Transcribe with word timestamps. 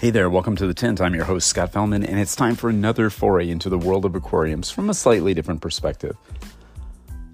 Hey 0.00 0.08
there, 0.08 0.30
welcome 0.30 0.56
to 0.56 0.66
the 0.66 0.72
Tint. 0.72 0.98
I'm 0.98 1.14
your 1.14 1.26
host, 1.26 1.46
Scott 1.46 1.72
Fellman, 1.74 2.08
and 2.08 2.18
it's 2.18 2.34
time 2.34 2.54
for 2.54 2.70
another 2.70 3.10
foray 3.10 3.50
into 3.50 3.68
the 3.68 3.76
world 3.76 4.06
of 4.06 4.14
aquariums 4.14 4.70
from 4.70 4.88
a 4.88 4.94
slightly 4.94 5.34
different 5.34 5.60
perspective. 5.60 6.16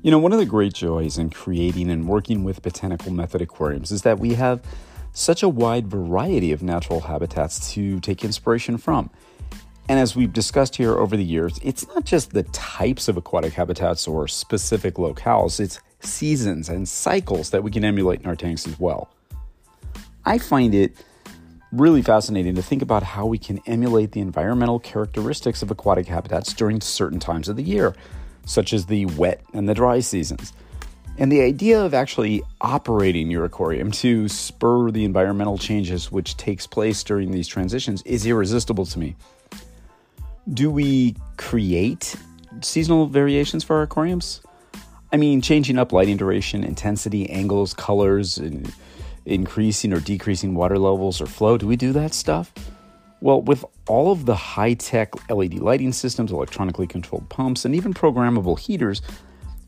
You 0.02 0.10
know, 0.10 0.18
one 0.18 0.32
of 0.32 0.40
the 0.40 0.46
great 0.46 0.72
joys 0.72 1.16
in 1.16 1.30
creating 1.30 1.88
and 1.90 2.08
working 2.08 2.42
with 2.42 2.62
botanical 2.62 3.12
method 3.12 3.40
aquariums 3.40 3.92
is 3.92 4.02
that 4.02 4.18
we 4.18 4.34
have 4.34 4.62
such 5.12 5.44
a 5.44 5.48
wide 5.48 5.86
variety 5.86 6.50
of 6.50 6.60
natural 6.60 7.02
habitats 7.02 7.72
to 7.74 8.00
take 8.00 8.24
inspiration 8.24 8.78
from. 8.78 9.10
And 9.88 10.00
as 10.00 10.16
we've 10.16 10.32
discussed 10.32 10.74
here 10.74 10.98
over 10.98 11.16
the 11.16 11.22
years, 11.22 11.60
it's 11.62 11.86
not 11.86 12.04
just 12.04 12.32
the 12.32 12.42
types 12.42 13.06
of 13.06 13.16
aquatic 13.16 13.52
habitats 13.52 14.08
or 14.08 14.26
specific 14.26 14.94
locales, 14.94 15.60
it's 15.60 15.78
seasons 16.00 16.68
and 16.68 16.88
cycles 16.88 17.50
that 17.50 17.62
we 17.62 17.70
can 17.70 17.84
emulate 17.84 18.22
in 18.22 18.26
our 18.26 18.34
tanks 18.34 18.66
as 18.66 18.76
well. 18.80 19.08
I 20.24 20.38
find 20.38 20.74
it 20.74 20.96
really 21.76 22.02
fascinating 22.02 22.54
to 22.54 22.62
think 22.62 22.82
about 22.82 23.02
how 23.02 23.26
we 23.26 23.38
can 23.38 23.60
emulate 23.66 24.12
the 24.12 24.20
environmental 24.20 24.78
characteristics 24.78 25.62
of 25.62 25.70
aquatic 25.70 26.06
habitats 26.06 26.52
during 26.52 26.80
certain 26.80 27.20
times 27.20 27.48
of 27.48 27.56
the 27.56 27.62
year, 27.62 27.94
such 28.44 28.72
as 28.72 28.86
the 28.86 29.06
wet 29.06 29.40
and 29.52 29.68
the 29.68 29.74
dry 29.74 30.00
seasons. 30.00 30.52
And 31.18 31.32
the 31.32 31.40
idea 31.40 31.82
of 31.82 31.94
actually 31.94 32.42
operating 32.60 33.30
your 33.30 33.44
aquarium 33.44 33.90
to 33.92 34.28
spur 34.28 34.90
the 34.90 35.04
environmental 35.04 35.56
changes 35.56 36.12
which 36.12 36.36
takes 36.36 36.66
place 36.66 37.02
during 37.02 37.30
these 37.30 37.48
transitions 37.48 38.02
is 38.02 38.26
irresistible 38.26 38.84
to 38.86 38.98
me. 38.98 39.16
Do 40.52 40.70
we 40.70 41.16
create 41.38 42.16
seasonal 42.60 43.06
variations 43.06 43.64
for 43.64 43.76
our 43.76 43.82
aquariums? 43.82 44.42
I 45.12 45.16
mean, 45.16 45.40
changing 45.40 45.78
up 45.78 45.92
lighting 45.92 46.16
duration, 46.16 46.64
intensity, 46.64 47.30
angles, 47.30 47.72
colors, 47.72 48.38
and 48.38 48.72
increasing 49.26 49.92
or 49.92 50.00
decreasing 50.00 50.54
water 50.54 50.78
levels 50.78 51.20
or 51.20 51.26
flow. 51.26 51.58
Do 51.58 51.66
we 51.66 51.76
do 51.76 51.92
that 51.92 52.14
stuff? 52.14 52.52
Well, 53.20 53.42
with 53.42 53.64
all 53.88 54.12
of 54.12 54.26
the 54.26 54.34
high 54.34 54.74
tech 54.74 55.12
LED 55.30 55.54
lighting 55.54 55.92
systems, 55.92 56.32
electronically 56.32 56.86
controlled 56.86 57.28
pumps, 57.28 57.64
and 57.64 57.74
even 57.74 57.92
programmable 57.92 58.58
heaters, 58.58 59.02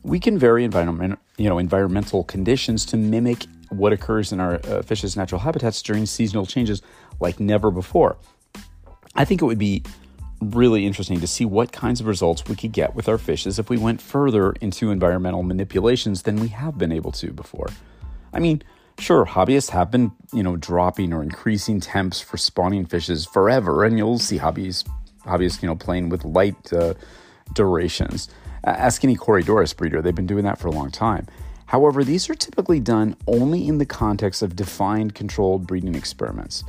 we 0.03 0.19
can 0.19 0.37
vary 0.37 0.63
environment, 0.63 1.19
you 1.37 1.49
know, 1.49 1.57
environmental 1.57 2.23
conditions 2.23 2.85
to 2.87 2.97
mimic 2.97 3.45
what 3.69 3.93
occurs 3.93 4.31
in 4.31 4.39
our 4.39 4.55
uh, 4.65 4.81
fish's 4.81 5.15
natural 5.15 5.39
habitats 5.41 5.81
during 5.81 6.05
seasonal 6.05 6.45
changes 6.45 6.81
like 7.19 7.39
never 7.39 7.69
before. 7.69 8.17
I 9.15 9.25
think 9.25 9.41
it 9.41 9.45
would 9.45 9.59
be 9.59 9.83
really 10.41 10.85
interesting 10.85 11.19
to 11.19 11.27
see 11.27 11.43
what 11.43 11.71
kinds 11.71 11.99
of 11.99 12.07
results 12.07 12.45
we 12.47 12.55
could 12.55 12.71
get 12.71 12.95
with 12.95 13.09
our 13.09 13.17
fishes 13.17 13.59
if 13.59 13.69
we 13.69 13.77
went 13.77 14.01
further 14.01 14.53
into 14.61 14.89
environmental 14.89 15.43
manipulations 15.43 16.23
than 16.23 16.37
we 16.37 16.47
have 16.47 16.77
been 16.77 16.91
able 16.91 17.11
to 17.11 17.31
before. 17.31 17.67
I 18.33 18.39
mean, 18.39 18.63
Sure, 18.99 19.25
hobbyists 19.25 19.69
have 19.69 19.89
been, 19.89 20.11
you 20.33 20.43
know, 20.43 20.57
dropping 20.57 21.13
or 21.13 21.23
increasing 21.23 21.79
temps 21.79 22.19
for 22.19 22.35
spawning 22.35 22.85
fishes 22.85 23.25
forever, 23.25 23.85
and 23.85 23.97
you'll 23.97 24.19
see 24.19 24.37
hobbies, 24.37 24.83
hobbyists, 25.25 25.61
you 25.61 25.67
know, 25.67 25.75
playing 25.75 26.09
with 26.09 26.25
light 26.25 26.71
uh, 26.73 26.93
durations. 27.53 28.27
ask 28.65 29.03
any 29.05 29.15
Corydoras 29.15 29.75
breeder; 29.75 30.01
they've 30.01 30.13
been 30.13 30.27
doing 30.27 30.43
that 30.43 30.59
for 30.59 30.67
a 30.67 30.71
long 30.71 30.91
time. 30.91 31.27
However, 31.67 32.03
these 32.03 32.29
are 32.29 32.35
typically 32.35 32.81
done 32.81 33.15
only 33.25 33.67
in 33.67 33.77
the 33.77 33.85
context 33.85 34.41
of 34.41 34.55
defined, 34.55 35.15
controlled 35.15 35.65
breeding 35.65 35.95
experiments. 35.95 36.63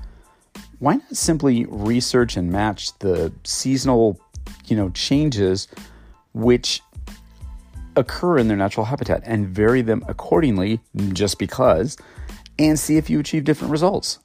Why 0.78 0.94
not 0.94 1.16
simply 1.16 1.66
research 1.68 2.36
and 2.36 2.52
match 2.52 2.96
the 3.00 3.32
seasonal, 3.44 4.20
you 4.66 4.76
know, 4.76 4.90
changes 4.90 5.66
which 6.32 6.80
occur 7.96 8.38
in 8.38 8.48
their 8.48 8.56
natural 8.56 8.86
habitat 8.86 9.22
and 9.24 9.48
vary 9.48 9.82
them 9.82 10.04
accordingly 10.06 10.80
just 11.12 11.38
because 11.38 11.96
and 12.60 12.78
see 12.78 12.98
if 12.98 13.08
you 13.08 13.18
achieve 13.18 13.44
different 13.44 13.72
results. 13.72 14.18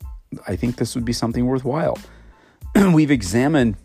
I 0.46 0.58
think 0.58 0.76
this 0.76 0.94
would 0.94 1.06
be 1.06 1.14
something 1.14 1.46
worthwhile. 1.46 1.98
We've 2.94 3.10
examined 3.10 3.78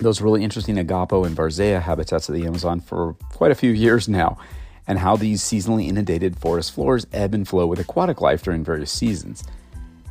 those 0.00 0.20
really 0.20 0.44
interesting 0.44 0.76
igapo 0.76 1.26
and 1.26 1.34
varzea 1.34 1.80
habitats 1.80 2.28
of 2.28 2.34
the 2.34 2.44
Amazon 2.44 2.80
for 2.80 3.14
quite 3.30 3.50
a 3.50 3.54
few 3.54 3.70
years 3.70 4.08
now, 4.08 4.36
and 4.86 4.98
how 4.98 5.16
these 5.16 5.40
seasonally 5.40 5.88
inundated 5.88 6.36
forest 6.38 6.72
floors 6.72 7.06
ebb 7.14 7.32
and 7.32 7.48
flow 7.48 7.66
with 7.66 7.78
aquatic 7.78 8.20
life 8.20 8.42
during 8.42 8.62
various 8.62 8.92
seasons. 8.92 9.42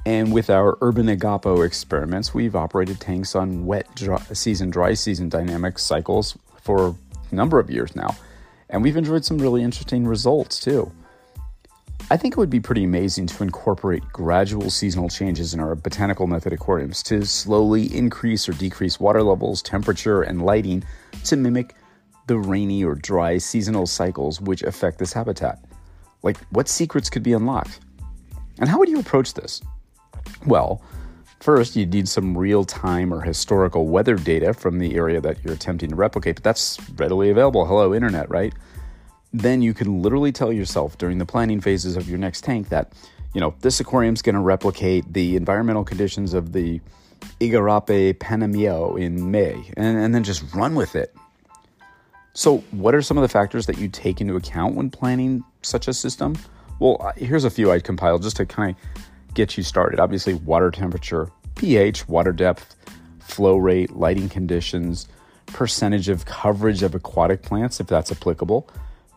And 0.07 0.33
with 0.33 0.49
our 0.49 0.79
urban 0.81 1.05
igapo 1.05 1.63
experiments, 1.63 2.33
we've 2.33 2.55
operated 2.55 2.99
tanks 2.99 3.35
on 3.35 3.67
wet 3.67 3.93
dry 3.93 4.17
season, 4.33 4.71
dry 4.71 4.95
season 4.95 5.29
dynamic 5.29 5.77
cycles 5.77 6.35
for 6.63 6.95
a 7.31 7.35
number 7.35 7.59
of 7.59 7.69
years 7.69 7.95
now, 7.95 8.15
and 8.71 8.81
we've 8.81 8.97
enjoyed 8.97 9.23
some 9.23 9.37
really 9.37 9.61
interesting 9.61 10.07
results 10.07 10.59
too. 10.59 10.91
I 12.11 12.17
think 12.17 12.33
it 12.33 12.37
would 12.37 12.49
be 12.49 12.59
pretty 12.59 12.83
amazing 12.83 13.27
to 13.27 13.41
incorporate 13.41 14.03
gradual 14.11 14.69
seasonal 14.69 15.07
changes 15.07 15.53
in 15.53 15.61
our 15.61 15.75
botanical 15.75 16.27
method 16.27 16.51
aquariums 16.51 17.01
to 17.03 17.25
slowly 17.25 17.85
increase 17.95 18.49
or 18.49 18.51
decrease 18.51 18.99
water 18.99 19.23
levels, 19.23 19.61
temperature, 19.61 20.21
and 20.21 20.41
lighting 20.41 20.83
to 21.23 21.37
mimic 21.37 21.73
the 22.27 22.37
rainy 22.37 22.83
or 22.83 22.95
dry 22.95 23.37
seasonal 23.37 23.87
cycles 23.87 24.41
which 24.41 24.61
affect 24.63 24.99
this 24.99 25.13
habitat. 25.13 25.63
Like, 26.21 26.35
what 26.49 26.67
secrets 26.67 27.09
could 27.09 27.23
be 27.23 27.31
unlocked? 27.31 27.79
And 28.59 28.67
how 28.67 28.77
would 28.77 28.89
you 28.89 28.99
approach 28.99 29.33
this? 29.33 29.61
Well, 30.45 30.81
first, 31.39 31.77
you'd 31.77 31.93
need 31.93 32.09
some 32.09 32.37
real 32.37 32.65
time 32.65 33.13
or 33.13 33.21
historical 33.21 33.87
weather 33.87 34.15
data 34.15 34.53
from 34.53 34.79
the 34.79 34.95
area 34.95 35.21
that 35.21 35.41
you're 35.45 35.53
attempting 35.53 35.91
to 35.91 35.95
replicate, 35.95 36.35
but 36.35 36.43
that's 36.43 36.77
readily 36.97 37.29
available. 37.29 37.65
Hello, 37.65 37.95
Internet, 37.95 38.29
right? 38.29 38.53
Then 39.33 39.61
you 39.61 39.73
can 39.73 40.01
literally 40.01 40.31
tell 40.31 40.51
yourself 40.51 40.97
during 40.97 41.17
the 41.17 41.25
planning 41.25 41.61
phases 41.61 41.95
of 41.95 42.09
your 42.09 42.17
next 42.17 42.43
tank 42.43 42.69
that, 42.69 42.91
you 43.33 43.41
know, 43.41 43.53
this 43.61 43.79
aquarium 43.79 44.13
is 44.13 44.21
going 44.21 44.35
to 44.35 44.41
replicate 44.41 45.13
the 45.13 45.35
environmental 45.35 45.83
conditions 45.83 46.33
of 46.33 46.53
the 46.53 46.81
Igarape 47.39 48.15
Panameo 48.15 48.99
in 48.99 49.31
May, 49.31 49.71
and, 49.77 49.97
and 49.97 50.13
then 50.13 50.23
just 50.23 50.43
run 50.53 50.75
with 50.75 50.95
it. 50.95 51.15
So, 52.33 52.59
what 52.71 52.95
are 52.95 53.01
some 53.01 53.17
of 53.17 53.21
the 53.21 53.29
factors 53.29 53.65
that 53.65 53.77
you 53.77 53.89
take 53.89 54.21
into 54.21 54.35
account 54.35 54.75
when 54.75 54.89
planning 54.89 55.43
such 55.61 55.87
a 55.87 55.93
system? 55.93 56.37
Well, 56.79 57.11
here's 57.15 57.43
a 57.43 57.49
few 57.49 57.71
I'd 57.71 57.83
compile 57.83 58.19
just 58.19 58.37
to 58.37 58.45
kind 58.45 58.75
of 58.75 59.33
get 59.33 59.57
you 59.57 59.63
started. 59.63 59.99
Obviously, 59.99 60.33
water 60.33 60.71
temperature, 60.71 61.29
pH, 61.55 62.07
water 62.07 62.31
depth, 62.31 62.75
flow 63.19 63.57
rate, 63.57 63.91
lighting 63.91 64.29
conditions, 64.29 65.07
percentage 65.47 66.09
of 66.09 66.25
coverage 66.25 66.83
of 66.83 66.95
aquatic 66.95 67.41
plants, 67.41 67.79
if 67.79 67.87
that's 67.87 68.11
applicable, 68.11 68.69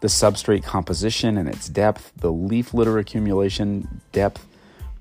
the 0.05 0.09
substrate 0.09 0.63
composition 0.63 1.39
and 1.39 1.49
its 1.49 1.67
depth, 1.67 2.13
the 2.19 2.31
leaf 2.31 2.75
litter 2.75 2.99
accumulation 2.99 4.03
depth, 4.13 4.47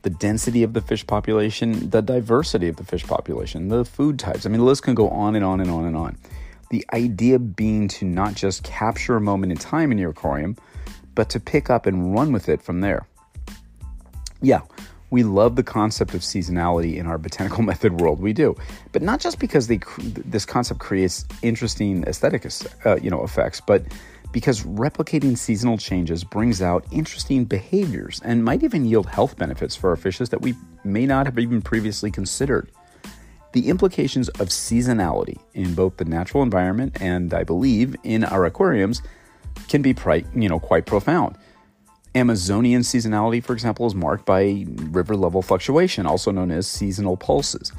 the 0.04 0.10
density 0.10 0.64
of 0.64 0.72
the 0.72 0.80
fish 0.80 1.06
population, 1.06 1.90
the 1.90 2.02
diversity 2.02 2.70
of 2.70 2.78
the 2.78 2.86
fish 2.86 3.04
population, 3.04 3.68
the 3.68 3.84
food 3.84 4.18
types. 4.18 4.46
I 4.46 4.50
mean, 4.50 4.60
the 4.62 4.66
list 4.66 4.84
can 4.84 4.96
go 4.96 5.10
on 5.10 5.36
and 5.36 5.44
on 5.44 5.60
and 5.60 5.70
on 5.70 5.84
and 5.84 5.98
on. 5.98 6.18
The 6.70 6.86
idea 6.94 7.38
being 7.38 7.90
to 7.90 8.06
not 8.06 8.36
just 8.36 8.64
capture 8.64 9.18
a 9.18 9.20
moment 9.20 9.52
in 9.52 9.58
time 9.58 9.92
in 9.92 9.98
your 9.98 10.12
aquarium, 10.12 10.56
but 11.16 11.30
to 11.32 11.40
pick 11.42 11.70
up 11.70 11.86
and 11.86 12.16
run 12.16 12.32
with 12.32 12.48
it 12.48 12.62
from 12.62 12.80
there. 12.80 13.06
Yeah, 14.42 14.62
we 15.10 15.24
love 15.24 15.58
the 15.58 15.64
concept 15.64 16.14
of 16.14 16.22
seasonality 16.22 16.96
in 16.96 17.08
our 17.08 17.18
botanical 17.18 17.62
method 17.72 18.00
world. 18.00 18.22
We 18.22 18.32
do, 18.32 18.56
but 18.94 19.02
not 19.02 19.20
just 19.20 19.38
because 19.38 19.68
they, 19.68 19.82
this 20.00 20.46
concept 20.46 20.80
creates 20.80 21.26
interesting 21.42 22.06
aesthetic, 22.06 22.50
uh, 22.86 22.96
you 23.02 23.10
know, 23.10 23.22
effects, 23.26 23.60
but 23.60 23.84
because 24.34 24.64
replicating 24.64 25.38
seasonal 25.38 25.78
changes 25.78 26.24
brings 26.24 26.62
out 26.62 26.86
interesting 26.92 27.46
behaviors 27.46 28.20
and 28.26 28.44
might 28.44 28.64
even 28.64 28.84
yield 28.84 29.06
health 29.06 29.38
benefits 29.38 29.76
for 29.76 29.92
our 29.92 29.96
fishes 29.96 30.30
that 30.30 30.42
we 30.42 30.56
may 30.84 31.06
not 31.06 31.28
have 31.28 31.40
even 31.40 31.62
previously 31.62 32.12
considered. 32.12 32.70
The 33.54 33.70
implications 33.70 34.30
of 34.30 34.50
seasonality 34.50 35.38
in 35.54 35.76
both 35.76 35.98
the 35.98 36.06
natural 36.06 36.42
environment 36.42 37.00
and, 37.00 37.32
I 37.34 37.44
believe, 37.44 37.96
in 38.04 38.24
our 38.24 38.44
aquariums 38.46 39.04
can 39.70 39.84
be 39.84 39.96
you 40.36 40.50
know, 40.50 40.60
quite 40.60 40.88
profound. 40.88 41.38
Amazonian 42.16 42.82
seasonality, 42.82 43.44
for 43.44 43.54
example, 43.54 43.86
is 43.86 43.94
marked 43.94 44.26
by 44.26 44.66
river 44.68 45.16
level 45.16 45.44
fluctuation, 45.44 46.08
also 46.08 46.32
known 46.32 46.50
as 46.50 46.66
seasonal 46.66 47.18
pulses. 47.18 47.72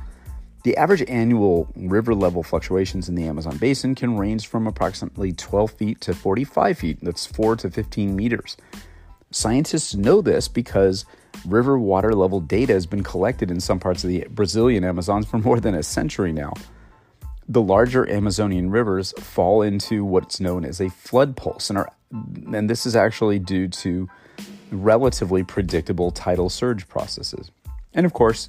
The 0.65 0.77
average 0.79 1.05
annual 1.09 1.69
river 1.77 2.15
level 2.15 2.43
fluctuations 2.43 3.11
in 3.11 3.15
the 3.15 3.25
Amazon 3.25 3.59
basin 3.59 3.95
can 3.95 4.17
range 4.17 4.47
from 4.47 4.67
approximately 4.67 5.31
12 5.31 5.71
feet 5.71 6.01
to 6.01 6.15
45 6.15 6.79
feet, 6.79 6.99
that's 7.03 7.27
4 7.27 7.57
to 7.57 7.71
15 7.71 8.17
meters. 8.17 8.57
Scientists 9.31 9.95
know 9.95 10.23
this 10.23 10.49
because 10.49 11.05
river 11.47 11.79
water 11.79 12.15
level 12.15 12.41
data 12.41 12.73
has 12.73 12.87
been 12.87 13.03
collected 13.03 13.51
in 13.51 13.61
some 13.61 13.79
parts 13.79 14.05
of 14.05 14.09
the 14.09 14.27
Brazilian 14.31 14.85
Amazons 14.85 15.27
for 15.27 15.39
more 15.39 15.61
than 15.61 15.75
a 15.75 15.83
century 15.83 16.33
now. 16.33 16.55
The 17.47 17.61
larger 17.61 18.09
Amazonian 18.09 18.71
rivers 18.71 19.13
fall 19.19 19.61
into 19.61 20.03
what's 20.03 20.41
known 20.41 20.65
as 20.65 20.81
a 20.81 20.89
flood 20.89 21.37
pulse, 21.37 21.69
and, 21.69 21.79
are, 21.79 21.93
and 22.11 22.71
this 22.71 22.87
is 22.87 22.97
actually 22.97 23.39
due 23.39 23.69
to 23.69 24.09
relatively 24.71 25.45
predictable 25.45 26.11
tidal 26.11 26.49
surge 26.49 26.89
processes. 26.89 27.51
And 27.93 28.07
of 28.07 28.15
course, 28.15 28.49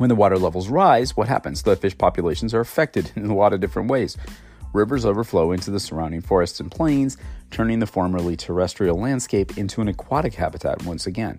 when 0.00 0.08
the 0.08 0.14
water 0.14 0.38
levels 0.38 0.70
rise, 0.70 1.14
what 1.14 1.28
happens? 1.28 1.62
The 1.62 1.76
fish 1.76 1.96
populations 1.98 2.54
are 2.54 2.60
affected 2.60 3.12
in 3.16 3.26
a 3.26 3.36
lot 3.36 3.52
of 3.52 3.60
different 3.60 3.90
ways. 3.90 4.16
Rivers 4.72 5.04
overflow 5.04 5.52
into 5.52 5.70
the 5.70 5.78
surrounding 5.78 6.22
forests 6.22 6.58
and 6.58 6.70
plains, 6.70 7.18
turning 7.50 7.80
the 7.80 7.86
formerly 7.86 8.34
terrestrial 8.34 8.98
landscape 8.98 9.58
into 9.58 9.82
an 9.82 9.88
aquatic 9.88 10.32
habitat 10.32 10.84
once 10.84 11.06
again. 11.06 11.38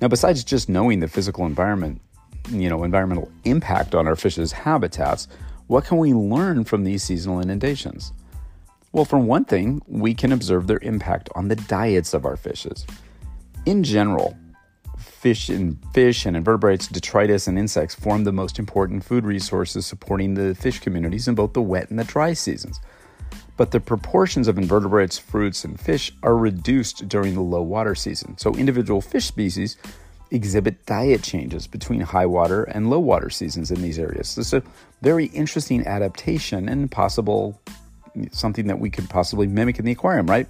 Now, 0.00 0.06
besides 0.06 0.44
just 0.44 0.68
knowing 0.68 1.00
the 1.00 1.08
physical 1.08 1.46
environment 1.46 2.00
you 2.48 2.68
know, 2.68 2.84
environmental 2.84 3.32
impact 3.42 3.96
on 3.96 4.06
our 4.06 4.14
fish's 4.14 4.52
habitats, 4.52 5.26
what 5.66 5.84
can 5.84 5.98
we 5.98 6.12
learn 6.12 6.62
from 6.62 6.84
these 6.84 7.02
seasonal 7.02 7.40
inundations? 7.40 8.12
Well, 8.92 9.04
for 9.04 9.18
one 9.18 9.46
thing, 9.46 9.82
we 9.88 10.14
can 10.14 10.30
observe 10.30 10.68
their 10.68 10.78
impact 10.82 11.28
on 11.34 11.48
the 11.48 11.56
diets 11.56 12.14
of 12.14 12.24
our 12.24 12.36
fishes. 12.36 12.86
In 13.66 13.82
general, 13.82 14.36
fish 14.98 15.48
and 15.48 15.78
fish 15.92 16.26
and 16.26 16.36
invertebrates, 16.36 16.88
detritus 16.88 17.46
and 17.46 17.58
insects 17.58 17.94
form 17.94 18.24
the 18.24 18.32
most 18.32 18.58
important 18.58 19.04
food 19.04 19.24
resources 19.24 19.86
supporting 19.86 20.34
the 20.34 20.54
fish 20.54 20.80
communities 20.80 21.28
in 21.28 21.34
both 21.34 21.52
the 21.52 21.62
wet 21.62 21.90
and 21.90 21.98
the 21.98 22.04
dry 22.04 22.32
seasons. 22.32 22.80
But 23.56 23.70
the 23.70 23.80
proportions 23.80 24.48
of 24.48 24.58
invertebrates, 24.58 25.18
fruits, 25.18 25.64
and 25.64 25.78
fish 25.78 26.12
are 26.22 26.36
reduced 26.36 27.08
during 27.08 27.34
the 27.34 27.40
low 27.40 27.62
water 27.62 27.94
season. 27.94 28.36
So 28.38 28.54
individual 28.54 29.00
fish 29.00 29.26
species 29.26 29.76
exhibit 30.30 30.84
diet 30.86 31.22
changes 31.22 31.66
between 31.66 32.00
high 32.00 32.26
water 32.26 32.64
and 32.64 32.90
low 32.90 32.98
water 32.98 33.30
seasons 33.30 33.70
in 33.70 33.80
these 33.80 33.98
areas. 33.98 34.34
This 34.34 34.48
is 34.48 34.54
a 34.54 34.62
very 35.02 35.26
interesting 35.26 35.86
adaptation 35.86 36.68
and 36.68 36.90
possible 36.90 37.60
something 38.32 38.66
that 38.66 38.78
we 38.78 38.90
could 38.90 39.08
possibly 39.08 39.46
mimic 39.46 39.78
in 39.78 39.84
the 39.84 39.92
aquarium, 39.92 40.26
right? 40.26 40.48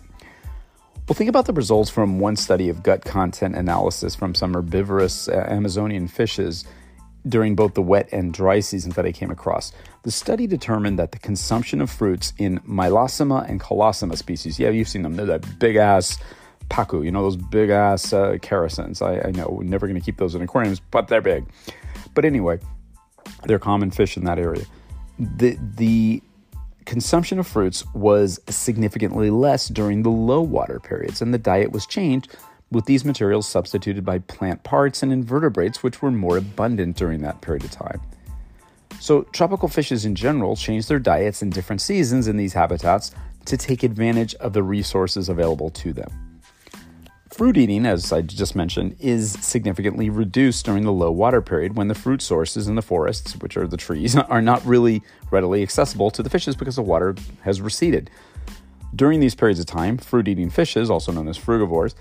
Well, 1.07 1.15
think 1.15 1.29
about 1.29 1.45
the 1.45 1.53
results 1.53 1.91
from 1.91 2.19
one 2.19 2.35
study 2.35 2.71
of 2.71 2.83
gut 2.83 3.05
content 3.05 3.57
analysis 3.57 4.15
from 4.15 4.35
some 4.35 4.55
herbivorous 4.55 5.29
uh, 5.29 5.47
Amazonian 5.51 6.09
fishes 6.09 6.65
during 7.29 7.55
both 7.55 7.75
the 7.75 7.83
wet 7.83 8.09
and 8.11 8.33
dry 8.33 8.61
seasons 8.61 8.95
that 8.95 9.05
I 9.05 9.13
came 9.13 9.31
across. 9.31 9.73
The 10.03 10.11
study 10.11 10.47
determined 10.47 10.99
that 10.99 11.13
the 11.13 11.19
consumption 11.19 11.83
of 11.83 11.91
fruits 11.91 12.33
in 12.39 12.59
Mylossoma 12.61 13.47
and 13.49 13.61
Colossoma 13.61 14.17
species, 14.17 14.59
yeah, 14.59 14.71
you've 14.71 14.89
seen 14.89 15.03
them, 15.03 15.17
they're 15.17 15.27
that 15.27 15.59
big 15.59 15.77
ass 15.77 16.19
pacu, 16.71 17.05
you 17.05 17.11
know, 17.11 17.23
those 17.23 17.37
big 17.37 17.69
ass 17.69 18.15
uh. 18.15 18.39
I, 19.03 19.29
I 19.29 19.31
know 19.31 19.49
we're 19.49 19.65
never 19.65 19.87
going 19.87 20.01
to 20.01 20.05
keep 20.05 20.17
those 20.17 20.35
in 20.35 20.41
aquariums, 20.41 20.81
but 20.81 21.09
they're 21.09 21.21
big. 21.21 21.45
But 22.15 22.25
anyway, 22.25 22.61
they're 23.45 23.59
common 23.59 23.91
fish 23.91 24.17
in 24.17 24.25
that 24.25 24.39
area. 24.39 24.65
The, 25.19 25.59
the 25.77 26.23
consumption 26.85 27.39
of 27.39 27.47
fruits 27.47 27.85
was 27.95 28.41
significantly 28.49 29.31
less 29.31 29.69
during 29.69 30.03
the 30.03 30.11
low 30.11 30.41
water 30.41 30.81
periods, 30.81 31.23
and 31.23 31.33
the 31.33 31.39
diet 31.39 31.73
was 31.73 31.87
changed 31.87 32.37
with 32.71 32.87
these 32.87 33.05
materials 33.05 33.47
substituted 33.47 34.05
by 34.05 34.19
plant 34.19 34.63
parts 34.65 35.03
and 35.03 35.13
invertebrates, 35.13 35.83
which 35.83 36.03
were 36.03 36.11
more 36.11 36.37
abundant 36.37 36.97
during 36.97 37.21
that 37.23 37.41
period 37.41 37.65
of 37.65 37.71
time. 37.71 38.01
So, 39.01 39.23
tropical 39.33 39.69
fishes 39.69 40.05
in 40.05 40.15
general 40.15 40.57
change 40.57 40.87
their 40.87 40.99
diets 40.99 41.43
in 41.43 41.51
different 41.51 41.81
seasons 41.81 42.27
in 42.29 42.37
these 42.37 42.53
habitats 42.53 43.13
to 43.45 43.57
take 43.57 43.83
advantage 43.83 44.35
of 44.37 44.53
the 44.53 44.63
resources 44.63 45.29
available 45.29 45.71
to 45.71 45.93
them. 45.93 46.24
Fruit 47.35 47.57
eating, 47.57 47.85
as 47.85 48.13
I 48.13 48.23
just 48.23 48.55
mentioned, 48.55 48.95
is 49.01 49.33
significantly 49.33 50.09
reduced 50.09 50.65
during 50.65 50.85
the 50.85 50.93
low 50.93 51.11
water 51.11 51.43
period 51.43 51.75
when 51.75 51.89
the 51.89 51.95
fruit 51.97 52.23
sources 52.23 52.69
in 52.69 52.77
the 52.77 52.81
forests, 52.81 53.33
which 53.39 53.57
are 53.57 53.67
the 53.67 53.77
trees, 53.77 54.15
are 54.17 54.41
not 54.41 54.65
really 54.65 55.03
readily 55.33 55.61
accessible 55.61 56.13
to 56.13 56.23
the 56.23 56.31
fishes 56.31 56.55
because 56.55 56.77
the 56.77 56.83
water 56.83 57.17
has 57.43 57.61
receded. 57.61 58.09
During 58.95 59.19
these 59.19 59.35
periods 59.35 59.59
of 59.59 59.67
time, 59.67 59.99
fruit 59.99 60.29
eating 60.29 60.49
fishes, 60.49 60.89
also 60.89 61.11
known 61.11 61.27
as 61.27 61.37
frugivores, 61.37 61.97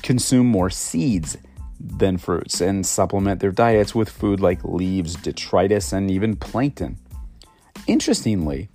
consume 0.00 0.46
more 0.46 0.70
seeds 0.70 1.36
than 1.78 2.16
fruits 2.16 2.62
and 2.62 2.86
supplement 2.86 3.40
their 3.40 3.52
diets 3.52 3.94
with 3.94 4.08
food 4.08 4.40
like 4.40 4.64
leaves, 4.64 5.16
detritus, 5.16 5.92
and 5.92 6.10
even 6.10 6.34
plankton. 6.34 6.96
Interestingly, 7.86 8.70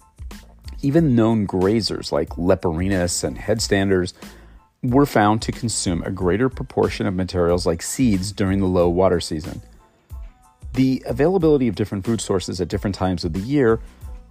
even 0.83 1.15
known 1.15 1.47
grazers 1.47 2.11
like 2.11 2.29
Leporinus 2.37 3.23
and 3.23 3.35
headstanders 3.35 4.13
were 4.83 5.05
found 5.05 5.41
to 5.41 5.51
consume 5.51 6.03
a 6.03 6.11
greater 6.11 6.49
proportion 6.49 7.07
of 7.07 7.15
materials 7.15 7.65
like 7.65 7.81
seeds 7.81 8.31
during 8.31 8.59
the 8.59 8.67
low 8.67 8.89
water 8.89 9.19
season. 9.19 9.61
The 10.73 11.01
availability 11.05 11.67
of 11.67 11.75
different 11.75 12.05
food 12.05 12.19
sources 12.19 12.59
at 12.59 12.67
different 12.67 12.95
times 12.95 13.23
of 13.23 13.33
the 13.33 13.39
year 13.39 13.79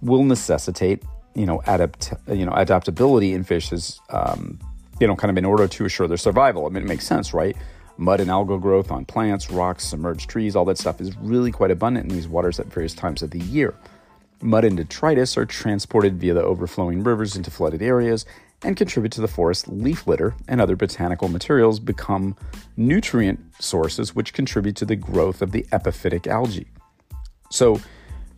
will 0.01 0.23
necessitate, 0.23 1.01
you 1.33 1.45
know, 1.45 1.61
adapt, 1.65 2.13
you 2.27 2.45
know, 2.45 2.53
adaptability 2.53 3.33
in 3.33 3.43
fishes, 3.43 3.99
um, 4.09 4.59
you 4.99 5.07
know, 5.07 5.15
kind 5.15 5.31
of 5.31 5.37
in 5.37 5.45
order 5.45 5.67
to 5.67 5.85
assure 5.85 6.07
their 6.07 6.17
survival. 6.17 6.67
I 6.67 6.69
mean, 6.69 6.83
it 6.83 6.87
makes 6.87 7.07
sense, 7.07 7.33
right? 7.33 7.57
Mud 7.97 8.19
and 8.19 8.29
algal 8.29 8.61
growth 8.61 8.91
on 8.91 9.05
plants, 9.05 9.49
rocks, 9.49 9.87
submerged 9.87 10.29
trees, 10.29 10.55
all 10.55 10.65
that 10.65 10.77
stuff 10.77 11.01
is 11.01 11.15
really 11.17 11.51
quite 11.51 11.71
abundant 11.71 12.09
in 12.09 12.15
these 12.15 12.27
waters 12.27 12.59
at 12.59 12.67
various 12.67 12.93
times 12.93 13.23
of 13.23 13.31
the 13.31 13.39
year. 13.39 13.73
Mud 14.41 14.65
and 14.65 14.75
detritus 14.75 15.37
are 15.37 15.45
transported 15.45 16.19
via 16.19 16.33
the 16.33 16.43
overflowing 16.43 17.03
rivers 17.03 17.35
into 17.35 17.49
flooded 17.49 17.81
areas 17.81 18.25
and 18.63 18.77
contribute 18.77 19.11
to 19.13 19.21
the 19.21 19.27
forest 19.27 19.67
leaf 19.67 20.07
litter 20.07 20.35
and 20.47 20.61
other 20.61 20.75
botanical 20.75 21.27
materials 21.27 21.79
become 21.79 22.35
nutrient 22.77 23.39
sources 23.59 24.15
which 24.15 24.33
contribute 24.33 24.75
to 24.77 24.85
the 24.85 24.95
growth 24.95 25.41
of 25.41 25.51
the 25.51 25.63
epiphytic 25.71 26.27
algae. 26.27 26.67
So, 27.49 27.79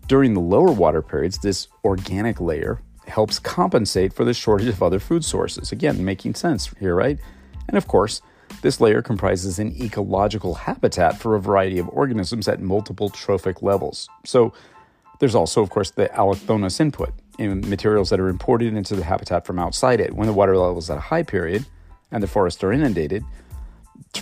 during 0.07 0.33
the 0.33 0.39
lower 0.39 0.72
water 0.72 1.01
periods, 1.01 1.39
this 1.39 1.68
organic 1.83 2.39
layer 2.39 2.80
helps 3.07 3.39
compensate 3.39 4.13
for 4.13 4.24
the 4.24 4.33
shortage 4.33 4.68
of 4.68 4.83
other 4.83 5.00
food 5.00 5.24
sources. 5.25 5.72
Again, 5.72 6.04
making 6.04 6.36
sense 6.36 6.72
here, 6.80 6.95
right? 6.95 7.19
And 7.68 7.77
of 7.77 7.88
course, 7.88 8.22
this 8.62 8.80
layer 8.80 9.01
comprises 9.01 9.57
an 9.57 9.75
ecological 9.81 10.54
habitat 10.54 11.19
for 11.19 11.36
a 11.36 11.42
variety 11.42 11.80
of 11.80 11.89
organisms 11.89 12.48
at 12.48 12.62
multiple 12.62 13.10
trophic 13.10 13.62
levels. 13.62 14.07
So, 14.25 14.54
there's 15.19 15.36
also, 15.36 15.62
of 15.62 15.69
course, 15.69 15.92
the 15.92 16.10
allochthonous 16.10 16.80
input 16.80 17.10
in 17.10 17.25
materials 17.39 18.09
that 18.09 18.19
are 18.19 18.29
imported 18.29 18.75
into 18.75 18.95
the 18.95 19.03
habitat 19.03 19.45
from 19.45 19.59
outside 19.59 19.99
it. 19.99 20.13
When 20.13 20.27
the 20.27 20.33
water 20.33 20.57
level 20.57 20.77
is 20.77 20.89
at 20.89 20.97
a 20.97 21.01
high 21.01 21.23
period 21.23 21.65
and 22.11 22.21
the 22.23 22.27
forests 22.27 22.63
are 22.63 22.71
inundated, 22.71 23.23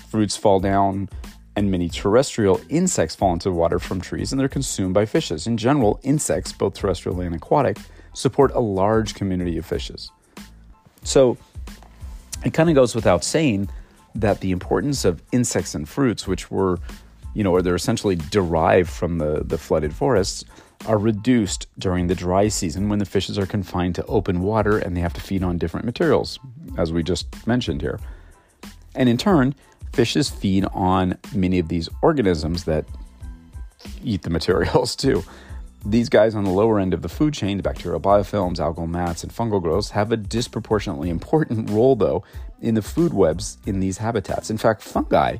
fruits 0.09 0.35
fall 0.35 0.59
down 0.59 1.09
and 1.55 1.69
many 1.69 1.89
terrestrial 1.89 2.59
insects 2.69 3.15
fall 3.15 3.33
into 3.33 3.49
the 3.49 3.55
water 3.55 3.79
from 3.79 4.01
trees 4.01 4.31
and 4.31 4.39
they're 4.39 4.49
consumed 4.49 4.93
by 4.93 5.05
fishes. 5.05 5.45
In 5.45 5.57
general, 5.57 5.99
insects, 6.03 6.51
both 6.51 6.73
terrestrial 6.73 7.19
and 7.21 7.35
aquatic, 7.35 7.77
support 8.13 8.51
a 8.53 8.59
large 8.59 9.15
community 9.15 9.57
of 9.57 9.65
fishes. 9.65 10.11
So 11.03 11.37
it 12.43 12.53
kind 12.53 12.69
of 12.69 12.75
goes 12.75 12.95
without 12.95 13.23
saying 13.23 13.69
that 14.15 14.41
the 14.41 14.51
importance 14.51 15.05
of 15.05 15.21
insects 15.31 15.75
and 15.75 15.87
fruits, 15.87 16.27
which 16.27 16.51
were, 16.51 16.79
you 17.33 17.43
know, 17.43 17.51
or 17.51 17.61
they're 17.61 17.75
essentially 17.75 18.15
derived 18.15 18.89
from 18.89 19.17
the, 19.17 19.43
the 19.43 19.57
flooded 19.57 19.93
forests, 19.93 20.45
are 20.87 20.97
reduced 20.97 21.67
during 21.79 22.07
the 22.07 22.15
dry 22.15 22.47
season 22.47 22.89
when 22.89 22.99
the 22.99 23.05
fishes 23.05 23.37
are 23.37 23.45
confined 23.45 23.95
to 23.95 24.05
open 24.05 24.41
water 24.41 24.77
and 24.77 24.95
they 24.95 25.01
have 25.01 25.13
to 25.13 25.21
feed 25.21 25.43
on 25.43 25.57
different 25.57 25.85
materials, 25.85 26.39
as 26.77 26.91
we 26.91 27.03
just 27.03 27.47
mentioned 27.47 27.81
here. 27.81 27.99
And 28.95 29.09
in 29.09 29.17
turn, 29.17 29.55
fishes 29.93 30.29
feed 30.29 30.65
on 30.73 31.17
many 31.33 31.59
of 31.59 31.67
these 31.67 31.89
organisms 32.01 32.65
that 32.65 32.85
eat 34.03 34.23
the 34.23 34.29
materials 34.31 34.95
too. 34.95 35.23
These 35.85 36.07
guys 36.07 36.33
on 36.33 36.45
the 36.45 36.49
lower 36.49 36.79
end 36.79 36.93
of 36.93 37.01
the 37.01 37.09
food 37.09 37.33
chain, 37.33 37.57
the 37.57 37.63
bacterial 37.63 37.99
biofilms, 37.99 38.57
algal 38.57 38.87
mats, 38.87 39.23
and 39.23 39.33
fungal 39.33 39.61
growths, 39.61 39.89
have 39.89 40.13
a 40.13 40.17
disproportionately 40.17 41.09
important 41.09 41.69
role, 41.69 41.97
though, 41.97 42.23
in 42.61 42.75
the 42.75 42.81
food 42.81 43.13
webs 43.13 43.57
in 43.65 43.81
these 43.81 43.97
habitats. 43.97 44.49
In 44.49 44.57
fact, 44.57 44.81
fungi 44.81 45.37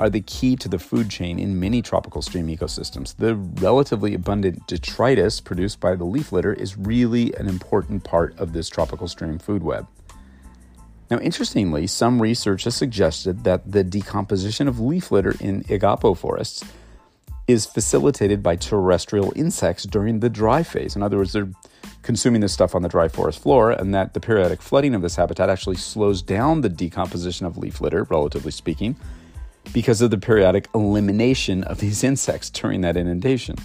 are 0.00 0.10
the 0.10 0.22
key 0.22 0.56
to 0.56 0.68
the 0.68 0.78
food 0.78 1.10
chain 1.10 1.38
in 1.38 1.60
many 1.60 1.82
tropical 1.82 2.22
stream 2.22 2.48
ecosystems. 2.48 3.14
The 3.16 3.36
relatively 3.36 4.14
abundant 4.14 4.66
detritus 4.66 5.40
produced 5.40 5.78
by 5.78 5.94
the 5.94 6.04
leaf 6.04 6.32
litter 6.32 6.54
is 6.54 6.78
really 6.78 7.34
an 7.34 7.46
important 7.46 8.02
part 8.02 8.36
of 8.38 8.54
this 8.54 8.70
tropical 8.70 9.06
stream 9.08 9.38
food 9.38 9.62
web. 9.62 9.86
Now, 11.10 11.18
interestingly, 11.18 11.86
some 11.86 12.22
research 12.22 12.64
has 12.64 12.76
suggested 12.76 13.44
that 13.44 13.70
the 13.70 13.84
decomposition 13.84 14.68
of 14.68 14.80
leaf 14.80 15.10
litter 15.10 15.34
in 15.38 15.64
Igapo 15.64 16.16
forests 16.16 16.64
is 17.46 17.66
facilitated 17.66 18.42
by 18.42 18.56
terrestrial 18.56 19.32
insects 19.36 19.84
during 19.84 20.20
the 20.20 20.30
dry 20.30 20.62
phase. 20.62 20.96
In 20.96 21.02
other 21.02 21.18
words, 21.18 21.32
they're 21.32 21.50
consuming 22.02 22.40
this 22.40 22.52
stuff 22.52 22.74
on 22.74 22.82
the 22.82 22.88
dry 22.88 23.08
forest 23.08 23.42
floor, 23.42 23.70
and 23.70 23.92
that 23.92 24.14
the 24.14 24.20
periodic 24.20 24.62
flooding 24.62 24.94
of 24.94 25.02
this 25.02 25.16
habitat 25.16 25.50
actually 25.50 25.76
slows 25.76 26.22
down 26.22 26.62
the 26.62 26.68
decomposition 26.70 27.44
of 27.44 27.58
leaf 27.58 27.82
litter, 27.82 28.04
relatively 28.04 28.52
speaking, 28.52 28.96
because 29.72 30.00
of 30.00 30.10
the 30.10 30.18
periodic 30.18 30.68
elimination 30.74 31.64
of 31.64 31.78
these 31.78 32.02
insects 32.02 32.50
during 32.50 32.80
that 32.80 32.96
inundation. 32.96 33.56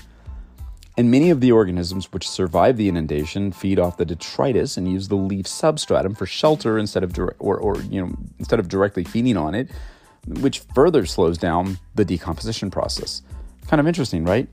And 0.98 1.12
many 1.12 1.30
of 1.30 1.42
the 1.42 1.52
organisms 1.52 2.12
which 2.14 2.28
survive 2.28 2.78
the 2.78 2.88
inundation 2.88 3.52
feed 3.52 3.80
off 3.80 3.98
the 3.98 4.06
detritus 4.06 4.78
and 4.78 4.90
use 4.90 5.10
the 5.10 5.16
leaf 5.16 5.46
substratum 5.46 6.16
for 6.16 6.26
shelter 6.26 6.78
instead 6.78 7.04
of 7.04 7.12
dire- 7.14 7.36
or, 7.40 7.58
or 7.58 7.82
you 7.82 8.02
know 8.02 8.16
instead 8.40 8.60
of 8.60 8.70
directly 8.70 9.04
feeding 9.04 9.36
on 9.36 9.56
it, 9.56 9.70
which 10.26 10.60
further 10.74 11.06
slows 11.06 11.38
down 11.38 11.80
the 11.96 12.06
decomposition 12.06 12.72
process. 12.72 13.22
Kind 13.68 13.82
of 13.82 13.88
interesting, 13.88 14.24
right? 14.24 14.48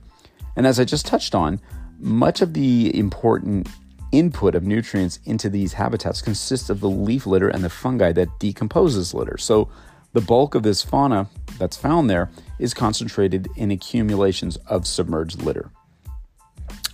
And 0.56 0.66
as 0.66 0.80
I 0.80 0.84
just 0.84 1.06
touched 1.06 1.34
on, 1.34 1.60
much 1.98 2.42
of 2.42 2.54
the 2.54 2.96
important 2.98 3.68
input 4.10 4.54
of 4.54 4.64
nutrients 4.64 5.20
into 5.24 5.48
these 5.48 5.72
habitats 5.74 6.20
consists 6.20 6.68
of 6.68 6.80
the 6.80 6.90
leaf 6.90 7.26
litter 7.26 7.48
and 7.48 7.62
the 7.62 7.70
fungi 7.70 8.12
that 8.12 8.38
decomposes 8.38 9.14
litter. 9.14 9.38
So 9.38 9.70
the 10.12 10.20
bulk 10.20 10.54
of 10.54 10.62
this 10.62 10.82
fauna 10.82 11.28
that's 11.58 11.76
found 11.76 12.08
there 12.08 12.30
is 12.58 12.74
concentrated 12.74 13.48
in 13.56 13.70
accumulations 13.70 14.56
of 14.66 14.86
submerged 14.86 15.42
litter. 15.42 15.70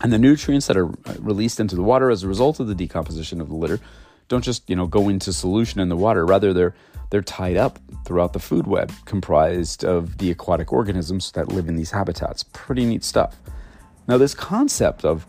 And 0.00 0.12
the 0.12 0.18
nutrients 0.18 0.66
that 0.68 0.76
are 0.76 0.88
uh, 0.88 1.14
released 1.18 1.58
into 1.58 1.74
the 1.74 1.82
water 1.82 2.10
as 2.10 2.22
a 2.22 2.28
result 2.28 2.60
of 2.60 2.68
the 2.68 2.74
decomposition 2.74 3.40
of 3.40 3.48
the 3.48 3.56
litter 3.56 3.80
don't 4.28 4.44
just, 4.44 4.68
you 4.68 4.76
know, 4.76 4.86
go 4.86 5.08
into 5.08 5.32
solution 5.32 5.80
in 5.80 5.88
the 5.88 5.96
water. 5.96 6.24
Rather, 6.24 6.52
they're 6.52 6.74
they're 7.10 7.22
tied 7.22 7.56
up 7.56 7.78
throughout 8.04 8.34
the 8.34 8.38
food 8.38 8.66
web, 8.66 8.92
comprised 9.06 9.82
of 9.82 10.18
the 10.18 10.30
aquatic 10.30 10.72
organisms 10.74 11.32
that 11.32 11.48
live 11.48 11.66
in 11.66 11.76
these 11.76 11.90
habitats. 11.90 12.42
Pretty 12.52 12.84
neat 12.84 13.02
stuff. 13.02 13.36
Now, 14.06 14.18
this 14.18 14.34
concept 14.34 15.06
of 15.06 15.26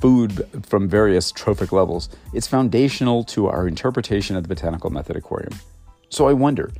food 0.00 0.44
from 0.64 0.88
various 0.88 1.30
trophic 1.30 1.70
levels, 1.70 2.08
it's 2.32 2.48
foundational 2.48 3.22
to 3.24 3.46
our 3.46 3.68
interpretation 3.68 4.34
of 4.34 4.42
the 4.42 4.48
botanical 4.48 4.90
method 4.90 5.16
aquarium. 5.16 5.52
So 6.08 6.28
I 6.28 6.32
wonder, 6.32 6.70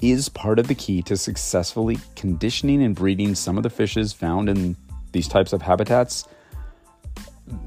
is 0.00 0.28
part 0.28 0.58
of 0.58 0.68
the 0.68 0.74
key 0.74 1.02
to 1.02 1.16
successfully 1.16 1.98
conditioning 2.16 2.82
and 2.82 2.94
breeding 2.94 3.34
some 3.34 3.56
of 3.56 3.62
the 3.62 3.70
fishes 3.70 4.12
found 4.12 4.48
in 4.48 4.76
these 5.12 5.28
types 5.28 5.52
of 5.52 5.62
habitats? 5.62 6.26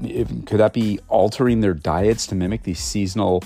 If, 0.02 0.28
could 0.46 0.58
that 0.58 0.72
be 0.72 1.00
altering 1.08 1.60
their 1.60 1.74
diets 1.74 2.26
to 2.28 2.34
mimic 2.34 2.62
the 2.62 2.74
seasonal 2.74 3.42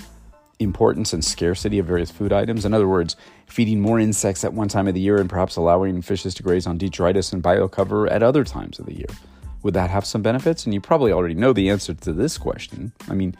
importance 0.59 1.12
and 1.12 1.25
scarcity 1.25 1.79
of 1.79 1.87
various 1.87 2.11
food 2.11 2.33
items? 2.33 2.65
In 2.65 2.75
other 2.75 2.88
words, 2.88 3.17
feeding 3.47 3.81
more 3.81 3.99
insects 3.99 4.45
at 4.45 4.53
one 4.53 4.69
time 4.69 4.88
of 4.88 4.95
the 4.95 5.00
year 5.00 5.17
and 5.17 5.31
perhaps 5.31 5.57
allowing 5.57 6.03
fishes 6.03 6.35
to 6.35 6.43
graze 6.43 6.67
on 6.67 6.79
detritus 6.79 7.33
and 7.33 7.43
biocover 7.43 8.11
at 8.11 8.23
other 8.23 8.45
times 8.45 8.79
of 8.79 8.87
the 8.87 8.97
year. 8.97 9.07
Would 9.62 9.75
that 9.75 9.91
have 9.91 10.05
some 10.05 10.23
benefits? 10.23 10.65
And 10.65 10.75
you 10.75 10.81
probably 10.81 11.12
already 11.12 11.35
know 11.35 11.53
the 11.53 11.71
answer 11.71 11.95
to 11.95 12.12
this 12.12 12.38
question. 12.38 12.93
I 13.09 13.15
mean, 13.15 13.35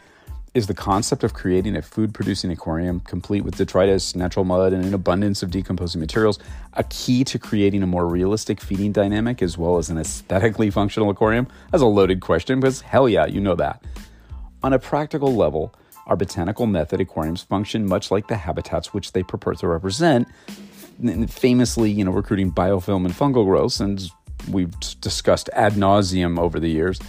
is 0.53 0.67
the 0.67 0.73
concept 0.73 1.23
of 1.23 1.33
creating 1.33 1.75
a 1.75 1.81
food 1.81 2.13
producing 2.13 2.51
aquarium 2.51 2.99
complete 3.01 3.41
with 3.41 3.57
detritus, 3.57 4.15
natural 4.15 4.45
mud, 4.45 4.73
and 4.73 4.83
an 4.83 4.93
abundance 4.93 5.43
of 5.43 5.51
decomposing 5.51 6.01
materials 6.01 6.39
a 6.73 6.83
key 6.85 7.23
to 7.23 7.37
creating 7.37 7.83
a 7.83 7.87
more 7.87 8.07
realistic 8.07 8.61
feeding 8.61 8.91
dynamic 8.91 9.41
as 9.41 9.57
well 9.57 9.77
as 9.77 9.89
an 9.89 9.97
aesthetically 9.97 10.69
functional 10.79 11.09
aquarium? 11.09 11.47
That's 11.71 11.83
a 11.83 11.87
loaded 11.87 12.21
question 12.21 12.59
because 12.59 12.81
hell 12.81 13.07
yeah, 13.07 13.25
you 13.25 13.41
know 13.41 13.55
that. 13.55 13.83
On 14.63 14.73
a 14.73 14.79
practical 14.79 15.35
level, 15.35 15.73
our 16.07 16.15
botanical 16.15 16.65
method 16.65 17.01
aquariums 17.01 17.43
function 17.43 17.85
much 17.85 18.09
like 18.11 18.27
the 18.27 18.37
habitats 18.37 18.93
which 18.93 19.11
they 19.11 19.23
purport 19.23 19.59
to 19.59 19.67
represent, 19.67 20.27
famously, 21.29 21.91
you 21.91 22.03
know, 22.03 22.11
recruiting 22.11 22.51
biofilm 22.51 23.05
and 23.05 23.13
fungal 23.13 23.45
growths, 23.45 23.79
and 23.79 24.09
we've 24.49 24.73
discussed 25.01 25.49
ad 25.53 25.73
nauseum 25.73 26.39
over 26.39 26.59
the 26.59 26.69
years. 26.69 26.99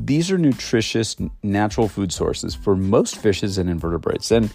These 0.00 0.30
are 0.30 0.38
nutritious 0.38 1.16
natural 1.42 1.88
food 1.88 2.12
sources 2.12 2.54
for 2.54 2.76
most 2.76 3.16
fishes 3.16 3.58
and 3.58 3.68
invertebrates. 3.68 4.30
And 4.30 4.52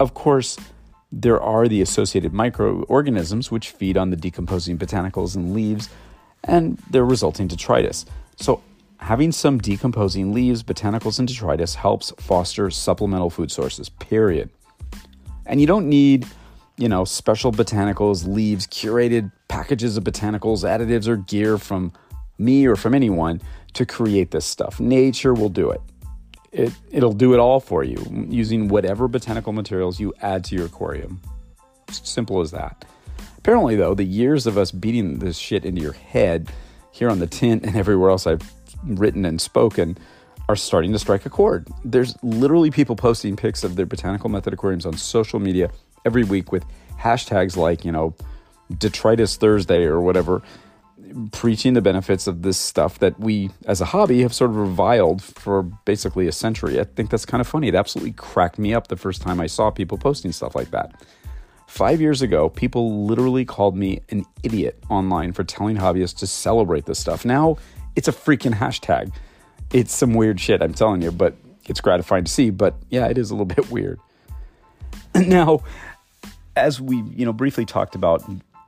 of 0.00 0.14
course, 0.14 0.58
there 1.12 1.40
are 1.40 1.68
the 1.68 1.82
associated 1.82 2.32
microorganisms 2.32 3.50
which 3.50 3.70
feed 3.70 3.96
on 3.96 4.10
the 4.10 4.16
decomposing 4.16 4.78
botanicals 4.78 5.36
and 5.36 5.54
leaves 5.54 5.88
and 6.42 6.78
their 6.90 7.04
resulting 7.04 7.46
detritus. 7.46 8.06
So, 8.36 8.60
having 8.98 9.30
some 9.30 9.58
decomposing 9.58 10.32
leaves, 10.32 10.62
botanicals, 10.64 11.18
and 11.18 11.28
detritus 11.28 11.76
helps 11.76 12.10
foster 12.18 12.70
supplemental 12.70 13.30
food 13.30 13.52
sources, 13.52 13.88
period. 13.88 14.50
And 15.46 15.60
you 15.60 15.66
don't 15.66 15.88
need, 15.88 16.26
you 16.76 16.88
know, 16.88 17.04
special 17.04 17.52
botanicals, 17.52 18.26
leaves, 18.26 18.66
curated 18.66 19.30
packages 19.48 19.96
of 19.96 20.02
botanicals, 20.02 20.64
additives, 20.64 21.06
or 21.06 21.16
gear 21.16 21.58
from 21.58 21.92
me 22.38 22.66
or 22.66 22.74
from 22.74 22.94
anyone 22.94 23.40
to 23.74 23.86
create 23.86 24.30
this 24.30 24.44
stuff. 24.44 24.80
Nature 24.80 25.34
will 25.34 25.48
do 25.48 25.70
it. 25.70 25.80
It 26.52 26.72
it'll 26.90 27.14
do 27.14 27.32
it 27.32 27.40
all 27.40 27.60
for 27.60 27.82
you 27.82 28.26
using 28.28 28.68
whatever 28.68 29.08
botanical 29.08 29.52
materials 29.52 29.98
you 29.98 30.12
add 30.20 30.44
to 30.44 30.54
your 30.54 30.66
aquarium. 30.66 31.20
Simple 31.90 32.40
as 32.40 32.50
that. 32.50 32.84
Apparently 33.38 33.74
though, 33.76 33.94
the 33.94 34.04
years 34.04 34.46
of 34.46 34.58
us 34.58 34.70
beating 34.70 35.18
this 35.18 35.38
shit 35.38 35.64
into 35.64 35.80
your 35.80 35.92
head 35.92 36.50
here 36.90 37.08
on 37.10 37.18
the 37.18 37.26
Tint 37.26 37.64
and 37.64 37.76
everywhere 37.76 38.10
else 38.10 38.26
I've 38.26 38.52
written 38.84 39.24
and 39.24 39.40
spoken 39.40 39.96
are 40.48 40.56
starting 40.56 40.92
to 40.92 40.98
strike 40.98 41.24
a 41.24 41.30
chord. 41.30 41.66
There's 41.84 42.16
literally 42.22 42.70
people 42.70 42.96
posting 42.96 43.36
pics 43.36 43.64
of 43.64 43.76
their 43.76 43.86
botanical 43.86 44.28
method 44.28 44.52
aquariums 44.52 44.84
on 44.84 44.96
social 44.96 45.40
media 45.40 45.70
every 46.04 46.24
week 46.24 46.52
with 46.52 46.64
hashtags 46.98 47.56
like, 47.56 47.84
you 47.84 47.92
know, 47.92 48.14
detritus 48.78 49.36
Thursday 49.36 49.84
or 49.84 50.00
whatever 50.00 50.42
preaching 51.32 51.74
the 51.74 51.80
benefits 51.80 52.26
of 52.26 52.42
this 52.42 52.58
stuff 52.58 52.98
that 52.98 53.18
we, 53.18 53.50
as 53.66 53.80
a 53.80 53.84
hobby, 53.84 54.22
have 54.22 54.34
sort 54.34 54.50
of 54.50 54.56
reviled 54.56 55.22
for 55.22 55.62
basically 55.62 56.26
a 56.26 56.32
century. 56.32 56.80
I 56.80 56.84
think 56.84 57.10
that's 57.10 57.26
kind 57.26 57.40
of 57.40 57.46
funny. 57.46 57.68
It 57.68 57.74
absolutely 57.74 58.12
cracked 58.12 58.58
me 58.58 58.74
up 58.74 58.88
the 58.88 58.96
first 58.96 59.22
time 59.22 59.40
I 59.40 59.46
saw 59.46 59.70
people 59.70 59.98
posting 59.98 60.32
stuff 60.32 60.54
like 60.54 60.70
that. 60.70 60.94
Five 61.66 62.00
years 62.00 62.20
ago, 62.20 62.48
people 62.48 63.06
literally 63.06 63.44
called 63.44 63.76
me 63.76 64.00
an 64.10 64.26
idiot 64.42 64.78
online 64.90 65.32
for 65.32 65.44
telling 65.44 65.76
hobbyists 65.76 66.18
to 66.18 66.26
celebrate 66.26 66.84
this 66.84 66.98
stuff. 66.98 67.24
Now 67.24 67.56
it's 67.96 68.08
a 68.08 68.12
freaking 68.12 68.54
hashtag. 68.54 69.12
It's 69.72 69.92
some 69.92 70.14
weird 70.14 70.38
shit, 70.38 70.62
I'm 70.62 70.74
telling 70.74 71.00
you, 71.00 71.10
but 71.10 71.34
it's 71.68 71.80
gratifying 71.80 72.24
to 72.24 72.30
see. 72.30 72.50
But 72.50 72.74
yeah, 72.90 73.06
it 73.06 73.16
is 73.18 73.30
a 73.30 73.34
little 73.34 73.46
bit 73.56 73.70
weird. 73.70 73.98
Now, 75.14 75.62
as 76.56 76.80
we 76.80 76.96
you 76.96 77.24
know 77.26 77.32
briefly 77.32 77.66
talked 77.66 77.94
about 77.94 78.22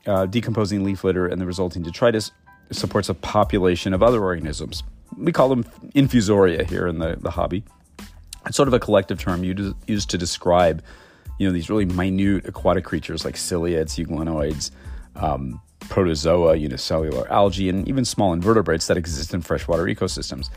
uh, 0.07 0.27
decomposing 0.27 0.85
leaf 0.85 1.05
litter 1.05 1.27
and 1.27 1.41
the 1.41 1.47
resulting 1.47 1.83
detritus 1.83 2.31
supports 2.71 3.09
a 3.09 3.15
population 3.15 3.95
of 3.95 4.03
other 4.03 4.23
organisms. 4.23 4.83
We 5.17 5.33
call 5.33 5.49
them 5.49 5.65
infusoria 5.95 6.69
here 6.69 6.87
in 6.87 6.99
the, 6.99 7.17
the 7.21 7.31
hobby. 7.31 7.65
It's 8.47 8.57
sort 8.57 8.69
of 8.69 8.75
a 8.75 8.81
collective 8.81 9.19
term 9.19 9.45
used 9.45 10.11
to 10.11 10.19
describe, 10.19 10.83
you 11.39 11.47
know, 11.47 11.53
these 11.53 11.71
really 11.71 11.85
minute 11.85 12.47
aquatic 12.47 12.85
creatures 12.85 13.25
like 13.25 13.37
ciliates, 13.37 13.97
euglenoids, 13.97 14.71
um, 15.17 15.61
protozoa, 15.89 16.57
unicellular 16.57 17.31
algae, 17.31 17.69
and 17.69 17.89
even 17.89 18.05
small 18.05 18.33
invertebrates 18.33 18.87
that 18.89 18.97
exist 18.97 19.33
in 19.33 19.41
freshwater 19.41 19.85
ecosystems. 19.85 20.51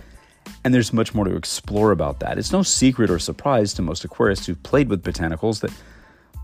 And 0.64 0.74
there's 0.74 0.92
much 0.92 1.14
more 1.14 1.26
to 1.26 1.36
explore 1.36 1.92
about 1.92 2.20
that. 2.22 2.38
It's 2.38 2.52
no 2.52 2.64
secret 2.64 3.10
or 3.10 3.20
surprise 3.20 3.74
to 3.76 3.82
most 3.82 4.08
aquarists 4.08 4.46
who've 4.46 4.62
played 4.64 4.90
with 4.90 5.04
botanicals 5.04 5.62
that 5.62 5.72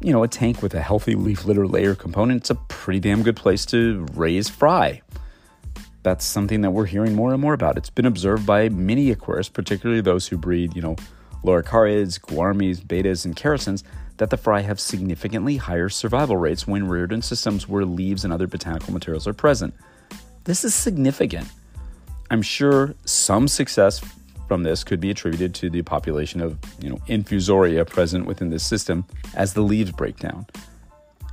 you 0.03 0.11
know, 0.11 0.23
a 0.23 0.27
tank 0.27 0.61
with 0.61 0.73
a 0.73 0.81
healthy 0.81 1.15
leaf 1.15 1.45
litter 1.45 1.65
layer 1.65 1.95
component, 1.95 2.41
it's 2.41 2.49
a 2.49 2.55
pretty 2.55 2.99
damn 2.99 3.23
good 3.23 3.37
place 3.37 3.65
to 3.67 4.05
raise 4.13 4.49
fry. 4.49 5.01
That's 6.03 6.25
something 6.25 6.59
that 6.61 6.71
we're 6.71 6.85
hearing 6.85 7.15
more 7.15 7.31
and 7.31 7.41
more 7.41 7.53
about. 7.53 7.77
It's 7.77 7.89
been 7.89 8.05
observed 8.05 8.45
by 8.45 8.67
many 8.67 9.15
aquarists, 9.15 9.53
particularly 9.53 10.01
those 10.01 10.27
who 10.27 10.37
breed, 10.37 10.75
you 10.75 10.81
know, 10.81 10.97
loricariids, 11.45 12.19
gouramis, 12.19 12.81
bettas, 12.81 13.23
and 13.23 13.35
characins, 13.35 13.83
that 14.17 14.29
the 14.29 14.37
fry 14.37 14.59
have 14.59 14.79
significantly 14.79 15.55
higher 15.55 15.87
survival 15.87 16.35
rates 16.35 16.67
when 16.67 16.87
reared 16.87 17.13
in 17.13 17.21
systems 17.21 17.69
where 17.69 17.85
leaves 17.85 18.25
and 18.25 18.33
other 18.33 18.47
botanical 18.47 18.91
materials 18.91 19.25
are 19.25 19.33
present. 19.33 19.73
This 20.43 20.65
is 20.65 20.75
significant. 20.75 21.47
I'm 22.29 22.41
sure 22.41 22.93
some 23.05 23.47
success 23.47 24.01
from 24.47 24.63
this 24.63 24.83
could 24.83 24.99
be 24.99 25.09
attributed 25.09 25.53
to 25.55 25.69
the 25.69 25.81
population 25.81 26.41
of, 26.41 26.57
you 26.79 26.89
know, 26.89 26.97
infusoria 27.07 27.87
present 27.87 28.25
within 28.25 28.49
this 28.49 28.63
system 28.63 29.05
as 29.35 29.53
the 29.53 29.61
leaves 29.61 29.91
break 29.91 30.17
down. 30.19 30.45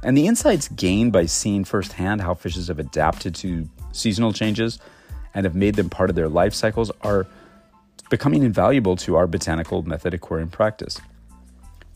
And 0.02 0.16
the 0.16 0.26
insights 0.26 0.68
gained 0.68 1.12
by 1.12 1.26
seeing 1.26 1.64
firsthand 1.64 2.22
how 2.22 2.34
fishes 2.34 2.68
have 2.68 2.78
adapted 2.78 3.34
to 3.36 3.68
seasonal 3.92 4.32
changes 4.32 4.78
and 5.34 5.44
have 5.44 5.54
made 5.54 5.74
them 5.74 5.90
part 5.90 6.10
of 6.10 6.16
their 6.16 6.28
life 6.28 6.54
cycles 6.54 6.90
are 7.02 7.26
becoming 8.08 8.42
invaluable 8.42 8.96
to 8.96 9.16
our 9.16 9.26
botanical 9.26 9.82
method 9.82 10.14
aquarium 10.14 10.48
practice. 10.48 11.00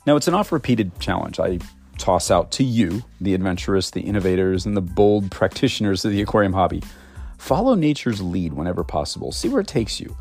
Now, 0.06 0.16
it's 0.16 0.28
an 0.28 0.34
oft 0.34 0.52
repeated 0.52 0.98
challenge 1.00 1.40
I 1.40 1.58
toss 1.98 2.30
out 2.30 2.50
to 2.52 2.64
you, 2.64 3.02
the 3.20 3.34
adventurous, 3.34 3.90
the 3.90 4.02
innovators, 4.02 4.66
and 4.66 4.76
the 4.76 4.82
bold 4.82 5.30
practitioners 5.30 6.04
of 6.04 6.12
the 6.12 6.20
aquarium 6.20 6.52
hobby. 6.52 6.82
Follow 7.38 7.74
nature's 7.74 8.20
lead 8.20 8.52
whenever 8.52 8.84
possible. 8.84 9.32
See 9.32 9.48
where 9.48 9.60
it 9.60 9.66
takes 9.66 10.00
you. 10.00 10.16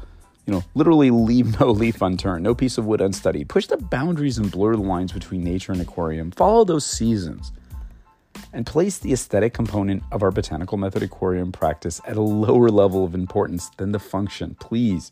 You 0.46 0.54
know, 0.54 0.64
literally 0.76 1.10
leave 1.10 1.60
no 1.60 1.68
leaf 1.72 2.02
unturned, 2.02 2.44
no 2.44 2.54
piece 2.54 2.78
of 2.78 2.86
wood 2.86 3.02
unstudied. 3.02 3.50
Push 3.50 3.68
the 3.68 3.78
boundaries 3.78 4.38
and 4.38 4.52
blur 4.52 4.76
the 4.76 4.82
lines 4.82 5.12
between 5.12 5.44
nature 5.44 5.72
and 5.72 5.82
aquarium. 5.82 6.32
Follow 6.32 6.66
those 6.66 6.86
seasons. 6.86 7.52
And 8.52 8.66
place 8.66 8.98
the 8.98 9.14
aesthetic 9.14 9.54
component 9.54 10.04
of 10.12 10.24
our 10.24 10.32
botanical 10.32 10.78
method 10.78 11.04
aquarium 11.04 11.52
practice 11.52 12.02
at 12.08 12.18
a 12.18 12.22
lower 12.22 12.70
level 12.70 13.04
of 13.04 13.16
importance 13.16 13.70
than 13.78 13.92
the 13.92 14.00
function, 14.00 14.56
please. 14.60 15.12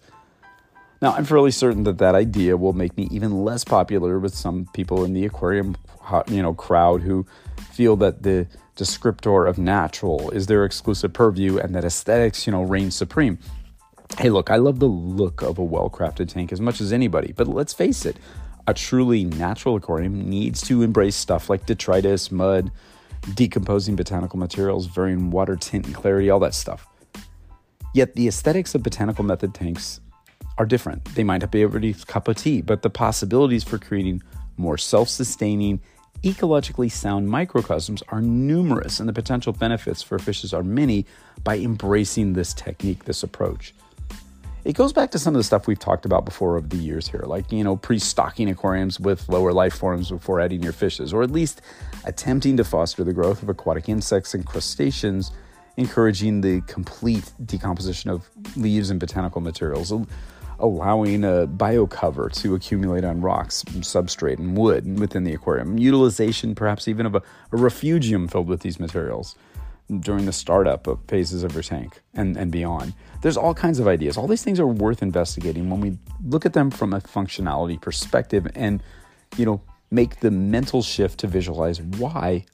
Now, 1.01 1.13
I'm 1.13 1.25
fairly 1.25 1.49
certain 1.49 1.83
that 1.83 1.97
that 1.97 2.13
idea 2.13 2.57
will 2.57 2.73
make 2.73 2.95
me 2.95 3.07
even 3.09 3.43
less 3.43 3.63
popular 3.63 4.19
with 4.19 4.35
some 4.35 4.67
people 4.73 5.03
in 5.03 5.13
the 5.13 5.25
aquarium, 5.25 5.75
you 6.27 6.43
know, 6.43 6.53
crowd 6.53 7.01
who 7.01 7.25
feel 7.71 7.95
that 7.97 8.21
the 8.21 8.47
descriptor 8.75 9.49
of 9.49 9.57
natural 9.57 10.29
is 10.29 10.45
their 10.45 10.63
exclusive 10.63 11.13
purview 11.13 11.57
and 11.57 11.73
that 11.73 11.85
aesthetics, 11.85 12.45
you 12.45 12.51
know, 12.51 12.61
reign 12.61 12.91
supreme. 12.91 13.39
Hey, 14.17 14.29
look, 14.29 14.51
I 14.51 14.57
love 14.57 14.79
the 14.79 14.87
look 14.87 15.41
of 15.41 15.57
a 15.57 15.63
well 15.63 15.89
crafted 15.89 16.29
tank 16.29 16.51
as 16.51 16.61
much 16.61 16.81
as 16.81 16.93
anybody, 16.93 17.33
but 17.35 17.47
let's 17.47 17.73
face 17.73 18.05
it, 18.05 18.17
a 18.67 18.73
truly 18.73 19.23
natural 19.23 19.75
aquarium 19.75 20.29
needs 20.29 20.61
to 20.63 20.83
embrace 20.83 21.15
stuff 21.15 21.49
like 21.49 21.65
detritus, 21.65 22.31
mud, 22.31 22.71
decomposing 23.33 23.95
botanical 23.95 24.37
materials, 24.37 24.85
varying 24.85 25.31
water 25.31 25.55
tint 25.55 25.85
and 25.85 25.95
clarity, 25.95 26.29
all 26.29 26.39
that 26.39 26.53
stuff. 26.53 26.87
Yet 27.93 28.15
the 28.15 28.27
aesthetics 28.27 28.75
of 28.75 28.83
botanical 28.83 29.23
method 29.23 29.53
tanks 29.53 29.99
are 30.57 30.65
different. 30.65 31.03
They 31.15 31.23
might 31.23 31.41
not 31.41 31.51
be 31.51 31.63
everybody's 31.63 32.03
cup 32.03 32.27
of 32.27 32.35
tea, 32.35 32.61
but 32.61 32.81
the 32.81 32.89
possibilities 32.89 33.63
for 33.63 33.79
creating 33.79 34.21
more 34.57 34.77
self 34.77 35.09
sustaining, 35.09 35.81
ecologically 36.23 36.91
sound 36.91 37.27
microcosms 37.27 38.03
are 38.09 38.21
numerous, 38.21 38.99
and 38.99 39.09
the 39.09 39.13
potential 39.13 39.53
benefits 39.53 40.03
for 40.03 40.19
fishes 40.19 40.53
are 40.53 40.63
many 40.63 41.05
by 41.43 41.57
embracing 41.57 42.33
this 42.33 42.53
technique, 42.53 43.05
this 43.05 43.23
approach. 43.23 43.73
It 44.63 44.73
goes 44.73 44.93
back 44.93 45.09
to 45.11 45.19
some 45.19 45.33
of 45.33 45.39
the 45.39 45.43
stuff 45.43 45.65
we've 45.65 45.79
talked 45.79 46.05
about 46.05 46.23
before 46.23 46.55
over 46.55 46.67
the 46.67 46.77
years 46.77 47.07
here, 47.07 47.23
like, 47.25 47.51
you 47.51 47.63
know, 47.63 47.77
pre 47.77 47.97
stocking 47.97 48.47
aquariums 48.47 48.99
with 48.99 49.27
lower 49.27 49.53
life 49.53 49.73
forms 49.73 50.11
before 50.11 50.39
adding 50.39 50.61
your 50.61 50.71
fishes, 50.71 51.13
or 51.13 51.23
at 51.23 51.31
least 51.31 51.61
attempting 52.05 52.57
to 52.57 52.63
foster 52.63 53.03
the 53.03 53.11
growth 53.11 53.41
of 53.41 53.49
aquatic 53.49 53.89
insects 53.89 54.35
and 54.35 54.45
crustaceans, 54.45 55.31
encouraging 55.77 56.41
the 56.41 56.61
complete 56.61 57.31
decomposition 57.43 58.11
of 58.11 58.29
leaves 58.55 58.91
and 58.91 58.99
botanical 58.99 59.41
materials, 59.41 59.91
allowing 60.59 61.23
a 61.23 61.47
biocover 61.47 62.31
to 62.31 62.53
accumulate 62.53 63.03
on 63.03 63.19
rocks, 63.19 63.63
substrate, 63.79 64.37
and 64.37 64.55
wood 64.55 64.99
within 64.99 65.23
the 65.23 65.33
aquarium, 65.33 65.79
utilization 65.79 66.53
perhaps 66.53 66.87
even 66.87 67.07
of 67.07 67.15
a, 67.15 67.23
a 67.51 67.57
refugium 67.57 68.27
filled 68.27 68.47
with 68.47 68.59
these 68.61 68.79
materials 68.79 69.35
during 69.99 70.25
the 70.25 70.33
startup 70.33 70.87
of 70.87 70.99
phases 71.07 71.43
of 71.43 71.53
your 71.53 71.63
tank 71.63 72.01
and, 72.13 72.37
and 72.37 72.51
beyond. 72.51 72.93
There's 73.21 73.37
all 73.37 73.53
kinds 73.53 73.79
of 73.79 73.87
ideas. 73.87 74.17
All 74.17 74.27
these 74.27 74.43
things 74.43 74.59
are 74.59 74.67
worth 74.67 75.03
investigating 75.03 75.69
when 75.69 75.81
we 75.81 75.97
look 76.25 76.45
at 76.45 76.53
them 76.53 76.71
from 76.71 76.93
a 76.93 77.01
functionality 77.01 77.79
perspective 77.79 78.47
and, 78.55 78.81
you 79.37 79.45
know, 79.45 79.61
make 79.91 80.21
the 80.21 80.31
mental 80.31 80.81
shift 80.81 81.19
to 81.19 81.27
visualize 81.27 81.81
why 81.81 82.45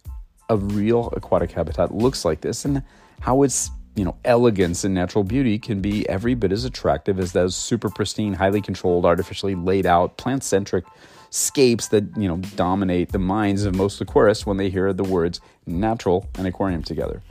a 0.50 0.58
real 0.58 1.10
aquatic 1.16 1.52
habitat 1.52 1.94
looks 1.94 2.26
like 2.26 2.42
this 2.42 2.66
and 2.66 2.82
how 3.20 3.44
its, 3.44 3.70
you 3.96 4.04
know, 4.04 4.16
elegance 4.26 4.84
and 4.84 4.94
natural 4.94 5.24
beauty 5.24 5.60
can 5.60 5.82
be 5.82 6.08
every 6.10 6.34
bit 6.34 6.52
as 6.52 6.66
attractive 6.66 7.20
as 7.20 7.34
those 7.34 7.56
super 7.56 7.90
pristine, 7.90 8.34
highly 8.34 8.62
controlled, 8.62 9.06
artificially 9.06 9.56
laid 9.56 9.86
out, 9.86 10.18
plant-centric 10.18 10.86
scapes 11.30 11.88
that 11.90 12.06
you 12.18 12.28
know 12.28 12.38
dominate 12.56 13.12
the 13.12 13.20
minds 13.20 13.66
of 13.66 13.76
most 13.76 14.02
aquarists 14.02 14.46
when 14.46 14.58
they 14.58 14.70
hear 14.70 14.94
the 14.94 15.04
words 15.04 15.40
natural 15.66 16.28
and 16.38 16.48
aquarium 16.48 16.84
together. 16.84 17.22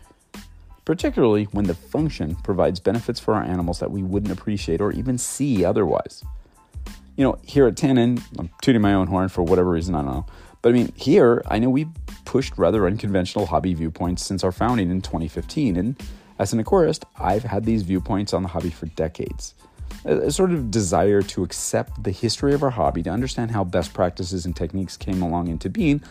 Particularly 0.84 1.44
when 1.44 1.64
the 1.64 1.74
function 1.74 2.36
provides 2.36 2.78
benefits 2.78 3.18
for 3.18 3.34
our 3.34 3.42
animals 3.42 3.80
that 3.80 3.90
we 3.90 4.02
wouldn't 4.02 4.32
appreciate 4.32 4.80
or 4.80 4.92
even 4.92 5.18
see 5.18 5.64
otherwise. 5.64 6.22
You 7.16 7.24
know, 7.24 7.38
here 7.42 7.66
at 7.66 7.76
Tannin, 7.76 8.22
I'm 8.38 8.50
tooting 8.62 8.82
my 8.82 8.94
own 8.94 9.08
horn 9.08 9.28
for 9.28 9.42
whatever 9.42 9.70
reason, 9.70 9.94
I 9.94 10.02
don't 10.02 10.12
know. 10.12 10.26
But 10.62 10.70
I 10.70 10.72
mean, 10.72 10.92
here, 10.94 11.42
I 11.46 11.58
know 11.58 11.70
we've 11.70 11.88
pushed 12.24 12.58
rather 12.58 12.86
unconventional 12.86 13.46
hobby 13.46 13.72
viewpoints 13.74 14.24
since 14.24 14.44
our 14.44 14.52
founding 14.52 14.90
in 14.90 15.00
2015. 15.00 15.76
And 15.76 16.00
as 16.38 16.52
an 16.52 16.62
aquarist, 16.62 17.04
I've 17.18 17.44
had 17.44 17.64
these 17.64 17.82
viewpoints 17.82 18.34
on 18.34 18.42
the 18.42 18.48
hobby 18.48 18.70
for 18.70 18.86
decades 18.86 19.54
a, 20.04 20.30
sort 20.30 20.52
of 20.52 20.70
desire 20.70 21.22
to 21.22 21.42
accept 21.42 22.02
the 22.02 22.10
history 22.10 22.54
of 22.54 22.62
our 22.62 22.70
hobby, 22.70 23.02
to 23.02 23.10
understand 23.10 23.50
how 23.50 23.64
best 23.64 23.92
practices 23.92 24.46
and 24.46 24.54
techniques 24.54 24.96
came 24.96 25.22
along 25.22 25.48
into 25.48 25.68
being, 25.68 26.02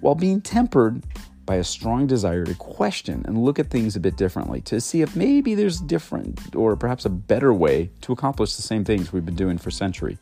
while 0.00 0.14
being 0.14 0.40
tempered 0.40 1.02
by 1.46 1.56
a 1.56 1.64
strong 1.64 2.06
desire 2.06 2.44
to 2.44 2.54
question 2.54 3.24
and 3.26 3.42
look 3.42 3.58
at 3.58 3.70
things 3.70 3.96
a 3.96 4.00
bit 4.00 4.16
differently, 4.16 4.60
to 4.60 4.80
see 4.80 5.00
if 5.00 5.16
maybe 5.16 5.54
there's 5.54 5.80
different 5.80 6.54
or 6.54 6.76
perhaps 6.76 7.06
a 7.06 7.10
better 7.10 7.54
way 7.54 7.90
to 8.02 8.12
accomplish 8.12 8.56
the 8.56 8.62
same 8.62 8.84
things 8.84 9.12
we've 9.12 9.24
been 9.24 9.34
doing 9.34 9.56
for 9.56 9.70
centuries. 9.70 10.18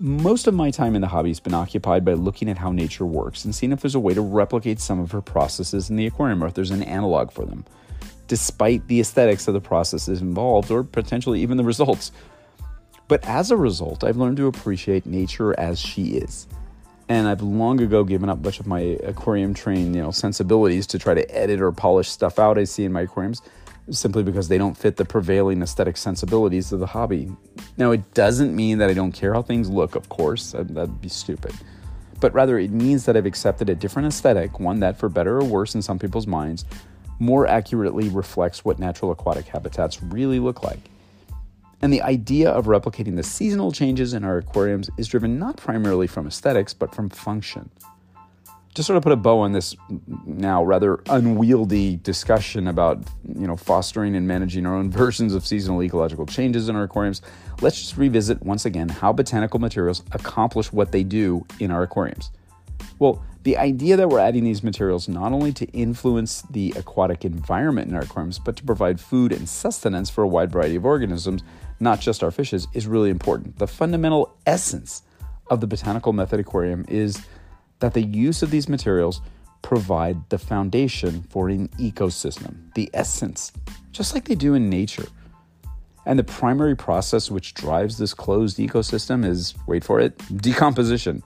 Most 0.00 0.46
of 0.46 0.54
my 0.54 0.70
time 0.70 0.94
in 0.94 1.02
the 1.02 1.08
hobby 1.08 1.28
has 1.30 1.40
been 1.40 1.54
occupied 1.54 2.04
by 2.04 2.12
looking 2.12 2.48
at 2.48 2.56
how 2.56 2.70
nature 2.70 3.04
works 3.04 3.44
and 3.44 3.54
seeing 3.54 3.72
if 3.72 3.80
there's 3.80 3.96
a 3.96 4.00
way 4.00 4.14
to 4.14 4.22
replicate 4.22 4.80
some 4.80 5.00
of 5.00 5.10
her 5.10 5.20
processes 5.20 5.90
in 5.90 5.96
the 5.96 6.06
aquarium 6.06 6.42
or 6.42 6.46
if 6.46 6.54
there's 6.54 6.70
an 6.70 6.84
analog 6.84 7.32
for 7.32 7.44
them 7.44 7.64
despite 8.28 8.86
the 8.86 9.00
aesthetics 9.00 9.48
of 9.48 9.54
the 9.54 9.60
processes 9.60 10.20
involved 10.20 10.70
or 10.70 10.84
potentially 10.84 11.40
even 11.42 11.56
the 11.56 11.64
results. 11.64 12.12
But 13.08 13.24
as 13.24 13.50
a 13.50 13.56
result, 13.56 14.04
I've 14.04 14.18
learned 14.18 14.36
to 14.36 14.46
appreciate 14.46 15.06
nature 15.06 15.58
as 15.58 15.80
she 15.80 16.16
is. 16.18 16.46
And 17.08 17.26
I've 17.26 17.40
long 17.40 17.80
ago 17.80 18.04
given 18.04 18.28
up 18.28 18.44
much 18.44 18.60
of 18.60 18.66
my 18.66 18.80
aquarium 18.80 19.54
trained, 19.54 19.96
you 19.96 20.02
know, 20.02 20.10
sensibilities 20.10 20.86
to 20.88 20.98
try 20.98 21.14
to 21.14 21.28
edit 21.34 21.60
or 21.60 21.72
polish 21.72 22.08
stuff 22.08 22.38
out 22.38 22.58
I 22.58 22.64
see 22.64 22.84
in 22.84 22.92
my 22.92 23.02
aquariums 23.02 23.40
simply 23.90 24.22
because 24.22 24.48
they 24.48 24.58
don't 24.58 24.76
fit 24.76 24.96
the 24.96 25.04
prevailing 25.04 25.62
aesthetic 25.62 25.96
sensibilities 25.96 26.72
of 26.72 26.80
the 26.80 26.86
hobby. 26.86 27.32
Now, 27.76 27.90
it 27.92 28.12
doesn't 28.14 28.54
mean 28.54 28.78
that 28.78 28.90
I 28.90 28.94
don't 28.94 29.12
care 29.12 29.32
how 29.32 29.42
things 29.42 29.70
look, 29.70 29.94
of 29.94 30.08
course, 30.08 30.54
uh, 30.54 30.64
that'd 30.68 31.00
be 31.00 31.08
stupid. 31.08 31.54
But 32.20 32.34
rather, 32.34 32.58
it 32.58 32.70
means 32.70 33.04
that 33.06 33.16
I've 33.16 33.26
accepted 33.26 33.70
a 33.70 33.74
different 33.74 34.08
aesthetic, 34.08 34.58
one 34.60 34.80
that, 34.80 34.98
for 34.98 35.08
better 35.08 35.38
or 35.38 35.44
worse 35.44 35.74
in 35.74 35.82
some 35.82 35.98
people's 35.98 36.26
minds, 36.26 36.64
more 37.18 37.46
accurately 37.46 38.08
reflects 38.08 38.64
what 38.64 38.78
natural 38.78 39.10
aquatic 39.10 39.46
habitats 39.46 40.02
really 40.02 40.38
look 40.38 40.62
like. 40.62 40.80
And 41.80 41.92
the 41.92 42.02
idea 42.02 42.50
of 42.50 42.66
replicating 42.66 43.16
the 43.16 43.22
seasonal 43.22 43.70
changes 43.70 44.12
in 44.12 44.24
our 44.24 44.38
aquariums 44.38 44.90
is 44.96 45.06
driven 45.06 45.38
not 45.38 45.56
primarily 45.56 46.06
from 46.06 46.26
aesthetics, 46.26 46.74
but 46.74 46.94
from 46.94 47.08
function. 47.08 47.70
To 48.74 48.82
sort 48.82 48.96
of 48.96 49.02
put 49.02 49.12
a 49.12 49.16
bow 49.16 49.40
on 49.40 49.52
this 49.52 49.74
now 50.24 50.62
rather 50.62 51.02
unwieldy 51.08 51.96
discussion 51.96 52.68
about 52.68 53.02
you 53.26 53.46
know 53.46 53.56
fostering 53.56 54.14
and 54.14 54.26
managing 54.28 54.66
our 54.66 54.74
own 54.74 54.90
versions 55.04 55.34
of 55.34 55.46
seasonal 55.46 55.82
ecological 55.82 56.26
changes 56.26 56.68
in 56.68 56.76
our 56.76 56.84
aquariums, 56.84 57.22
let's 57.60 57.80
just 57.80 57.96
revisit 57.96 58.40
once 58.42 58.66
again 58.66 58.88
how 58.88 59.12
botanical 59.12 59.58
materials 59.58 60.02
accomplish 60.12 60.72
what 60.72 60.92
they 60.92 61.02
do 61.02 61.44
in 61.58 61.70
our 61.70 61.82
aquariums. 61.82 62.30
Well, 62.98 63.22
the 63.44 63.56
idea 63.56 63.96
that 63.96 64.08
we're 64.08 64.18
adding 64.18 64.44
these 64.44 64.62
materials 64.62 65.08
not 65.08 65.32
only 65.32 65.52
to 65.52 65.66
influence 65.66 66.42
the 66.50 66.72
aquatic 66.76 67.24
environment 67.24 67.88
in 67.88 67.94
our 67.94 68.02
aquariums, 68.02 68.38
but 68.38 68.56
to 68.56 68.64
provide 68.64 69.00
food 69.00 69.32
and 69.32 69.48
sustenance 69.48 70.10
for 70.10 70.24
a 70.24 70.28
wide 70.28 70.50
variety 70.50 70.76
of 70.76 70.84
organisms, 70.84 71.42
not 71.80 72.00
just 72.00 72.22
our 72.22 72.30
fishes, 72.30 72.66
is 72.74 72.86
really 72.86 73.10
important. 73.10 73.58
The 73.58 73.66
fundamental 73.66 74.36
essence 74.46 75.02
of 75.48 75.60
the 75.60 75.66
botanical 75.66 76.12
method 76.12 76.40
aquarium 76.40 76.84
is 76.88 77.24
that 77.78 77.94
the 77.94 78.02
use 78.02 78.42
of 78.42 78.50
these 78.50 78.68
materials 78.68 79.20
provide 79.62 80.28
the 80.30 80.38
foundation 80.38 81.22
for 81.30 81.48
an 81.48 81.68
ecosystem, 81.78 82.72
the 82.74 82.90
essence, 82.92 83.52
just 83.92 84.14
like 84.14 84.24
they 84.24 84.34
do 84.34 84.54
in 84.54 84.68
nature. 84.68 85.06
And 86.06 86.18
the 86.18 86.24
primary 86.24 86.74
process 86.74 87.30
which 87.30 87.54
drives 87.54 87.98
this 87.98 88.14
closed 88.14 88.58
ecosystem 88.58 89.24
is 89.24 89.54
wait 89.66 89.84
for 89.84 90.00
it 90.00 90.20
decomposition. 90.40 91.22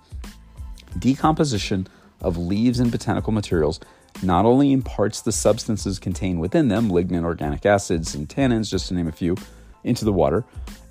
Decomposition 0.98 1.86
of 2.22 2.38
leaves 2.38 2.80
and 2.80 2.90
botanical 2.90 3.32
materials 3.32 3.80
not 4.22 4.44
only 4.44 4.72
imparts 4.72 5.22
the 5.22 5.32
substances 5.32 5.98
contained 5.98 6.40
within 6.40 6.68
them, 6.68 6.90
lignin, 6.90 7.24
organic 7.24 7.64
acids, 7.66 8.14
and 8.14 8.28
tannins, 8.28 8.70
just 8.70 8.88
to 8.88 8.94
name 8.94 9.08
a 9.08 9.12
few, 9.12 9.36
into 9.84 10.04
the 10.04 10.12
water, 10.12 10.44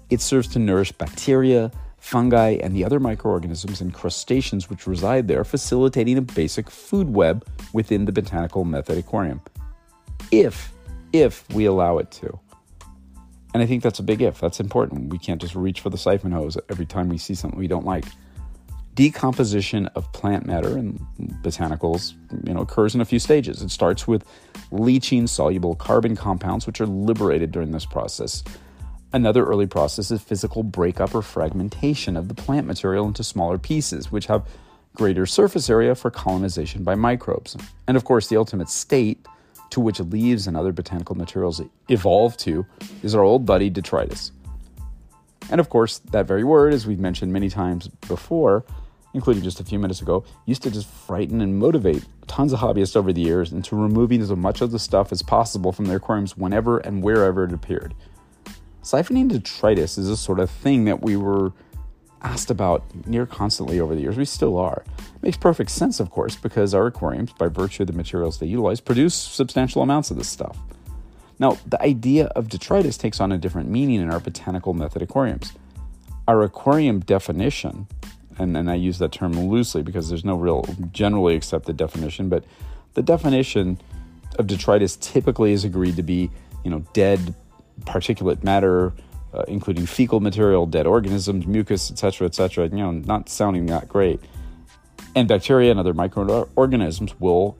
it 0.09 0.21
serves 0.21 0.47
to 0.49 0.59
nourish 0.59 0.91
bacteria, 0.91 1.71
fungi, 1.97 2.57
and 2.61 2.75
the 2.75 2.83
other 2.83 2.99
microorganisms 2.99 3.79
and 3.79 3.93
crustaceans 3.93 4.69
which 4.69 4.87
reside 4.87 5.27
there, 5.27 5.43
facilitating 5.43 6.17
a 6.17 6.21
basic 6.21 6.69
food 6.69 7.09
web 7.09 7.47
within 7.73 8.05
the 8.05 8.11
botanical 8.11 8.65
method 8.65 8.97
aquarium. 8.97 9.39
If, 10.31 10.73
if 11.13 11.47
we 11.53 11.65
allow 11.65 11.99
it 11.99 12.11
to. 12.11 12.39
And 13.53 13.61
I 13.61 13.65
think 13.65 13.83
that's 13.83 13.99
a 13.99 14.03
big 14.03 14.21
if. 14.21 14.39
That's 14.39 14.59
important. 14.59 15.09
We 15.09 15.19
can't 15.19 15.41
just 15.41 15.55
reach 15.55 15.81
for 15.81 15.89
the 15.89 15.97
siphon 15.97 16.31
hose 16.31 16.57
every 16.69 16.85
time 16.85 17.09
we 17.09 17.17
see 17.17 17.35
something 17.35 17.59
we 17.59 17.67
don't 17.67 17.85
like 17.85 18.05
decomposition 18.95 19.87
of 19.87 20.11
plant 20.11 20.45
matter 20.45 20.77
and 20.77 20.99
botanicals 21.41 22.13
you 22.45 22.53
know 22.53 22.61
occurs 22.61 22.93
in 22.93 23.01
a 23.01 23.05
few 23.05 23.19
stages. 23.19 23.61
It 23.61 23.71
starts 23.71 24.07
with 24.07 24.25
leaching 24.71 25.27
soluble 25.27 25.75
carbon 25.75 26.15
compounds 26.15 26.67
which 26.67 26.81
are 26.81 26.87
liberated 26.87 27.51
during 27.51 27.71
this 27.71 27.85
process. 27.85 28.43
Another 29.13 29.45
early 29.45 29.67
process 29.67 30.11
is 30.11 30.21
physical 30.21 30.63
breakup 30.63 31.13
or 31.13 31.21
fragmentation 31.21 32.15
of 32.15 32.27
the 32.27 32.33
plant 32.33 32.67
material 32.67 33.07
into 33.07 33.23
smaller 33.23 33.57
pieces 33.57 34.11
which 34.11 34.27
have 34.27 34.47
greater 34.93 35.25
surface 35.25 35.69
area 35.69 35.95
for 35.95 36.11
colonization 36.11 36.83
by 36.83 36.95
microbes. 36.95 37.55
And 37.87 37.95
of 37.95 38.03
course 38.03 38.27
the 38.27 38.37
ultimate 38.37 38.69
state 38.69 39.25
to 39.71 39.79
which 39.79 39.99
leaves 39.99 40.47
and 40.47 40.55
other 40.55 40.73
botanical 40.73 41.15
materials 41.15 41.61
evolve 41.89 42.37
to 42.37 42.65
is 43.03 43.15
our 43.15 43.23
old 43.23 43.45
buddy 43.45 43.69
detritus. 43.69 44.31
And 45.49 45.59
of 45.59 45.69
course, 45.69 45.99
that 46.11 46.27
very 46.27 46.43
word, 46.43 46.73
as 46.73 46.85
we've 46.85 46.99
mentioned 46.99 47.33
many 47.33 47.49
times 47.49 47.87
before, 48.07 48.63
including 49.13 49.43
just 49.43 49.59
a 49.59 49.63
few 49.63 49.79
minutes 49.79 50.01
ago, 50.01 50.23
used 50.45 50.63
to 50.63 50.71
just 50.71 50.87
frighten 50.87 51.41
and 51.41 51.57
motivate 51.57 52.05
tons 52.27 52.53
of 52.53 52.59
hobbyists 52.59 52.95
over 52.95 53.11
the 53.11 53.21
years 53.21 53.51
into 53.51 53.75
removing 53.75 54.21
as 54.21 54.31
much 54.31 54.61
of 54.61 54.71
the 54.71 54.79
stuff 54.79 55.11
as 55.11 55.21
possible 55.21 55.71
from 55.71 55.85
their 55.85 55.97
aquariums 55.97 56.37
whenever 56.37 56.79
and 56.79 57.03
wherever 57.03 57.43
it 57.43 57.53
appeared. 57.53 57.93
Siphoning 58.83 59.29
detritus 59.29 59.97
is 59.97 60.09
a 60.09 60.17
sort 60.17 60.39
of 60.39 60.49
thing 60.49 60.85
that 60.85 61.01
we 61.01 61.15
were 61.15 61.53
asked 62.23 62.51
about 62.51 62.83
near 63.05 63.25
constantly 63.25 63.79
over 63.79 63.95
the 63.95 64.01
years. 64.01 64.17
We 64.17 64.25
still 64.25 64.57
are. 64.57 64.83
It 64.97 65.23
makes 65.23 65.37
perfect 65.37 65.71
sense, 65.71 65.99
of 65.99 66.09
course, 66.09 66.35
because 66.35 66.73
our 66.73 66.87
aquariums, 66.87 67.33
by 67.33 67.47
virtue 67.47 67.83
of 67.83 67.87
the 67.87 67.93
materials 67.93 68.39
they 68.39 68.47
utilize, 68.47 68.79
produce 68.79 69.13
substantial 69.13 69.81
amounts 69.81 70.11
of 70.11 70.17
this 70.17 70.29
stuff. 70.29 70.57
Now, 71.39 71.57
the 71.65 71.81
idea 71.81 72.25
of 72.27 72.49
detritus 72.49 72.97
takes 72.97 73.19
on 73.19 73.31
a 73.31 73.37
different 73.37 73.69
meaning 73.69 73.99
in 74.01 74.11
our 74.11 74.19
botanical 74.19 74.73
method 74.73 75.01
aquariums. 75.01 75.53
Our 76.27 76.43
aquarium 76.43 76.99
definition 76.99 77.87
and, 78.37 78.55
and 78.55 78.69
I 78.69 78.75
use 78.75 78.99
that 78.99 79.11
term 79.11 79.33
loosely 79.33 79.83
because 79.83 80.09
there's 80.09 80.25
no 80.25 80.35
real 80.35 80.65
generally 80.91 81.35
accepted 81.35 81.77
definition, 81.77 82.29
but 82.29 82.43
the 82.93 83.01
definition 83.01 83.79
of 84.37 84.47
detritus 84.47 84.95
typically 84.95 85.53
is 85.53 85.63
agreed 85.63 85.95
to 85.95 86.03
be, 86.03 86.29
you 86.63 86.71
know, 86.71 86.83
dead 86.93 87.33
particulate 87.81 88.43
matter, 88.43 88.93
uh, 89.33 89.43
including 89.47 89.85
fecal 89.85 90.19
material, 90.19 90.65
dead 90.65 90.85
organisms, 90.85 91.45
mucus, 91.45 91.91
etc., 91.91 92.27
etc. 92.27 92.67
You 92.67 92.77
know, 92.77 92.91
not 92.91 93.29
sounding 93.29 93.65
that 93.67 93.87
great. 93.87 94.19
And 95.15 95.27
bacteria 95.27 95.71
and 95.71 95.79
other 95.79 95.93
microorganisms 95.93 97.19
will 97.19 97.57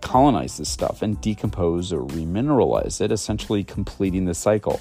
colonize 0.00 0.56
this 0.58 0.68
stuff 0.68 1.02
and 1.02 1.20
decompose 1.20 1.92
or 1.92 2.00
remineralize 2.00 3.00
it, 3.00 3.12
essentially 3.12 3.64
completing 3.64 4.24
the 4.24 4.34
cycle. 4.34 4.80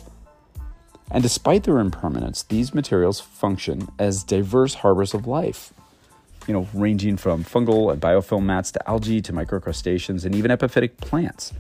And 1.12 1.24
despite 1.24 1.64
their 1.64 1.80
impermanence, 1.80 2.44
these 2.44 2.74
materials 2.74 3.20
function 3.20 3.88
as 3.98 4.24
diverse 4.24 4.76
harbors 4.76 5.14
of 5.14 5.26
life, 5.26 5.74
you 6.48 6.54
know, 6.54 6.68
ranging 6.74 7.18
from 7.18 7.44
fungal 7.44 7.92
and 7.92 8.02
biofilm 8.02 8.44
mats 8.44 8.72
to 8.74 8.90
algae 8.90 9.22
to 9.22 9.34
microcrustaceans 9.34 10.26
and 10.26 10.36
even 10.36 10.52
epiphytic 10.52 10.98
plants. 10.98 11.54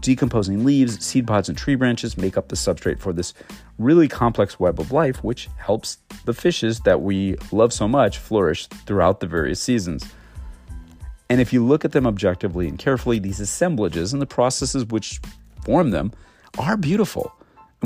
Decomposing 0.00 0.64
leaves, 0.64 1.02
seed 1.04 1.26
pods, 1.26 1.48
and 1.48 1.56
tree 1.56 1.74
branches 1.74 2.18
make 2.18 2.36
up 2.36 2.48
the 2.48 2.56
substrate 2.56 2.98
for 2.98 3.12
this 3.12 3.32
really 3.78 4.06
complex 4.06 4.60
web 4.60 4.78
of 4.78 4.92
life, 4.92 5.24
which 5.24 5.48
helps 5.56 5.98
the 6.26 6.34
fishes 6.34 6.80
that 6.80 7.00
we 7.00 7.36
love 7.52 7.72
so 7.72 7.88
much 7.88 8.18
flourish 8.18 8.66
throughout 8.66 9.20
the 9.20 9.26
various 9.26 9.60
seasons. 9.60 10.04
And 11.30 11.40
if 11.40 11.52
you 11.54 11.64
look 11.64 11.86
at 11.86 11.92
them 11.92 12.06
objectively 12.06 12.68
and 12.68 12.78
carefully, 12.78 13.18
these 13.18 13.40
assemblages 13.40 14.12
and 14.12 14.20
the 14.20 14.26
processes 14.26 14.84
which 14.84 15.20
form 15.64 15.90
them 15.90 16.12
are 16.58 16.76
beautiful. 16.76 17.34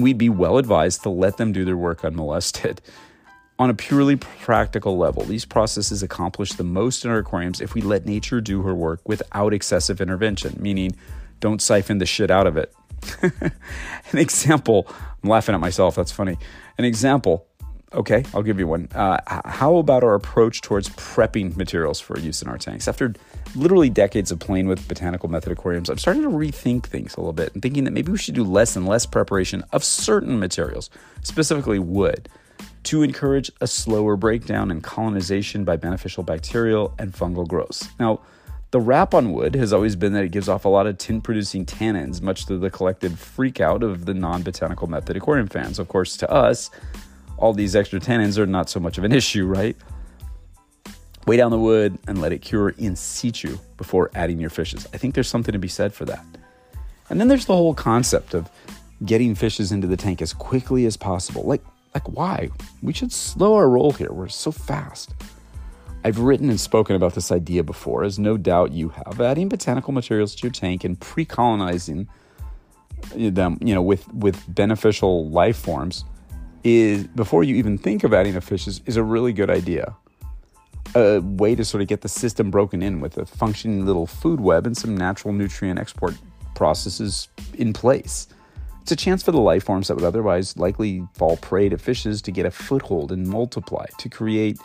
We'd 0.01 0.19
be 0.19 0.29
well 0.29 0.59
advised 0.59 1.03
to 1.03 1.11
let 1.11 1.37
them 1.37 1.53
do 1.53 1.65
their 1.65 1.77
work 1.77 2.05
unmolested. 2.05 2.81
On 3.61 3.71
a 3.71 3.75
purely 3.75 4.15
practical 4.15 4.97
level, 4.97 5.25
these 5.25 5.45
processes 5.45 6.01
accomplish 6.01 6.53
the 6.53 6.63
most 6.63 7.05
in 7.05 7.11
our 7.11 7.19
aquariums 7.19 7.61
if 7.61 7.75
we 7.75 7.81
let 7.81 8.07
nature 8.07 8.41
do 8.41 8.63
her 8.63 8.73
work 8.73 9.01
without 9.05 9.53
excessive 9.53 10.01
intervention, 10.01 10.57
meaning 10.61 10.95
don't 11.41 11.61
siphon 11.61 11.99
the 11.99 12.07
shit 12.07 12.31
out 12.31 12.47
of 12.47 12.57
it. 12.57 12.73
An 13.23 14.19
example, 14.19 14.87
I'm 15.25 15.29
laughing 15.29 15.57
at 15.57 15.61
myself, 15.61 15.97
that's 15.97 16.13
funny. 16.13 16.39
An 16.79 16.85
example, 16.85 17.48
okay, 17.93 18.25
I'll 18.35 18.43
give 18.43 18.59
you 18.59 18.67
one. 18.67 18.89
Uh, 18.95 19.19
how 19.45 19.77
about 19.77 20.05
our 20.05 20.15
approach 20.15 20.61
towards 20.61 20.89
prepping 20.91 21.57
materials 21.57 22.01
for 22.01 22.19
use 22.19 22.43
in 22.43 22.49
our 22.49 22.59
tanks? 22.59 22.89
After 22.89 23.15
literally 23.55 23.91
decades 23.91 24.31
of 24.31 24.39
playing 24.39 24.69
with 24.69 24.87
botanical 24.89 25.29
method 25.29 25.53
aquariums, 25.53 25.89
I'm 25.89 25.99
starting 25.99 26.23
to 26.23 26.29
rethink 26.29 26.87
things 26.87 27.17
a 27.17 27.21
little 27.21 27.33
bit 27.33 27.53
and 27.55 27.63
thinking 27.63 27.85
that 27.85 27.93
maybe 27.93 28.13
we 28.13 28.19
should 28.19 28.35
do 28.35 28.45
less 28.45 28.77
and 28.77 28.87
less 28.87 29.07
preparation 29.07 29.65
of 29.73 29.83
certain 29.85 30.39
materials, 30.39 30.91
specifically 31.23 31.79
wood, 31.79 32.29
to 32.85 33.03
encourage 33.03 33.51
a 33.61 33.67
slower 33.67 34.17
breakdown 34.17 34.71
and 34.71 34.83
colonization 34.83 35.65
by 35.65 35.77
beneficial 35.77 36.23
bacterial 36.23 36.95
and 36.99 37.13
fungal 37.13 37.47
growths. 37.47 37.89
Now, 37.99 38.21
the 38.71 38.81
rap 38.81 39.15
on 39.15 39.33
wood 39.33 39.55
has 39.55 39.73
always 39.73 39.97
been 39.97 40.13
that 40.13 40.25
it 40.25 40.31
gives 40.31 40.49
off 40.49 40.67
a 40.67 40.69
lot 40.69 40.87
of 40.87 40.99
tint 40.99 41.25
producing 41.25 41.65
tannins, 41.65 42.21
much 42.21 42.45
to 42.47 42.59
the 42.59 42.69
collective 42.69 43.13
freakout 43.13 43.83
of 43.83 44.05
the 44.05 44.13
non 44.13 44.43
botanical 44.43 44.87
method 44.89 45.17
aquarium 45.17 45.49
fans. 45.49 45.79
Of 45.79 45.89
course, 45.89 46.19
to 46.19 46.31
us, 46.31 46.71
all 47.39 47.53
these 47.53 47.75
extra 47.75 48.01
tannins 48.01 48.37
are 48.37 48.47
not 48.47 48.69
so 48.69 48.81
much 48.81 48.99
of 48.99 49.05
an 49.05 49.13
issue, 49.21 49.47
right? 49.47 49.77
Weigh 51.27 51.37
down 51.37 51.51
the 51.51 51.59
wood 51.59 51.99
and 52.07 52.21
let 52.21 52.33
it 52.33 52.39
cure 52.39 52.71
in 52.71 52.97
situ 52.97 53.59
before 53.77 54.11
adding 54.15 54.41
your 54.41 54.51
fishes. 54.51 54.87
I 54.93 54.97
think 54.97 55.15
there's 55.15 55.29
something 55.29 55.53
to 55.53 55.59
be 55.59 55.69
said 55.69 55.93
for 55.93 56.05
that. 56.07 56.25
And 57.11 57.21
then 57.21 57.29
there's 57.29 57.47
the 57.47 57.57
whole 57.57 57.75
concept 57.75 58.35
of 58.35 58.51
getting 59.05 59.35
fishes 59.35 59.73
into 59.73 59.87
the 59.87 59.97
tank 59.97 60.21
as 60.21 60.33
quickly 60.33 60.87
as 60.87 60.97
possible. 60.97 61.43
Like, 61.45 61.63
like 61.95 62.09
why? 62.09 62.51
We 62.83 62.93
should 62.93 63.13
slow 63.13 63.55
our 63.55 63.69
roll 63.69 63.93
here. 63.93 64.11
We're 64.11 64.29
so 64.29 64.51
fast. 64.51 65.15
I've 66.05 66.19
written 66.19 66.49
and 66.49 66.61
spoken 66.61 66.97
about 66.97 67.15
this 67.15 67.33
idea 67.33 67.63
before, 67.63 68.05
as 68.05 68.19
no 68.19 68.37
doubt 68.37 68.73
you 68.73 68.91
have. 68.91 69.21
Adding 69.21 69.49
botanical 69.49 69.93
materials 69.93 70.35
to 70.37 70.43
your 70.45 70.53
tank 70.53 70.85
and 70.85 70.99
pre-colonizing 70.99 72.09
them, 73.15 73.59
you 73.61 73.75
know, 73.75 73.83
with 73.83 74.13
with 74.15 74.43
beneficial 74.55 75.29
life 75.29 75.57
forms, 75.57 76.05
is 76.65 77.07
before 77.09 77.45
you 77.45 77.57
even 77.57 77.79
think 77.79 78.05
of 78.05 78.13
adding 78.13 78.37
a 78.37 78.41
fish 78.41 78.67
is, 78.67 78.81
is 78.87 78.97
a 78.97 79.03
really 79.03 79.33
good 79.33 79.51
idea. 79.51 79.95
A 80.95 81.21
way 81.21 81.55
to 81.55 81.65
sort 81.65 81.83
of 81.83 81.89
get 81.89 82.01
the 82.01 82.09
system 82.09 82.51
broken 82.51 82.83
in 82.83 83.01
with 83.01 83.19
a 83.19 83.27
functioning 83.27 83.85
little 83.85 84.07
food 84.07 84.41
web 84.41 84.67
and 84.67 84.77
some 84.77 84.97
natural 84.97 85.35
nutrient 85.35 85.79
export 85.79 86.15
processes 86.55 87.29
in 87.55 87.73
place. 87.73 88.27
It's 88.83 88.93
a 88.93 88.97
chance 88.97 89.23
for 89.23 89.33
the 89.33 89.41
life 89.41 89.65
forms 89.65 89.89
that 89.89 89.97
would 89.97 90.05
otherwise 90.05 90.57
likely 90.57 91.07
fall 91.13 91.37
prey 91.37 91.69
to 91.69 91.77
fishes 91.77 92.23
to 92.23 92.33
get 92.33 92.47
a 92.47 92.51
foothold 92.51 93.13
and 93.13 93.27
multiply 93.27 93.85
to 93.99 94.09
create 94.09 94.59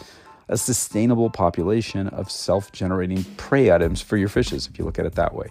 a 0.47 0.58
sustainable 0.58 1.29
population 1.29 2.08
of 2.08 2.32
self 2.32 2.71
generating 2.71 3.23
prey 3.36 3.71
items 3.71 4.01
for 4.01 4.17
your 4.17 4.29
fishes, 4.29 4.67
if 4.67 4.79
you 4.79 4.86
look 4.86 4.97
at 4.97 5.06
it 5.06 5.15
that 5.15 5.34
way. 5.34 5.47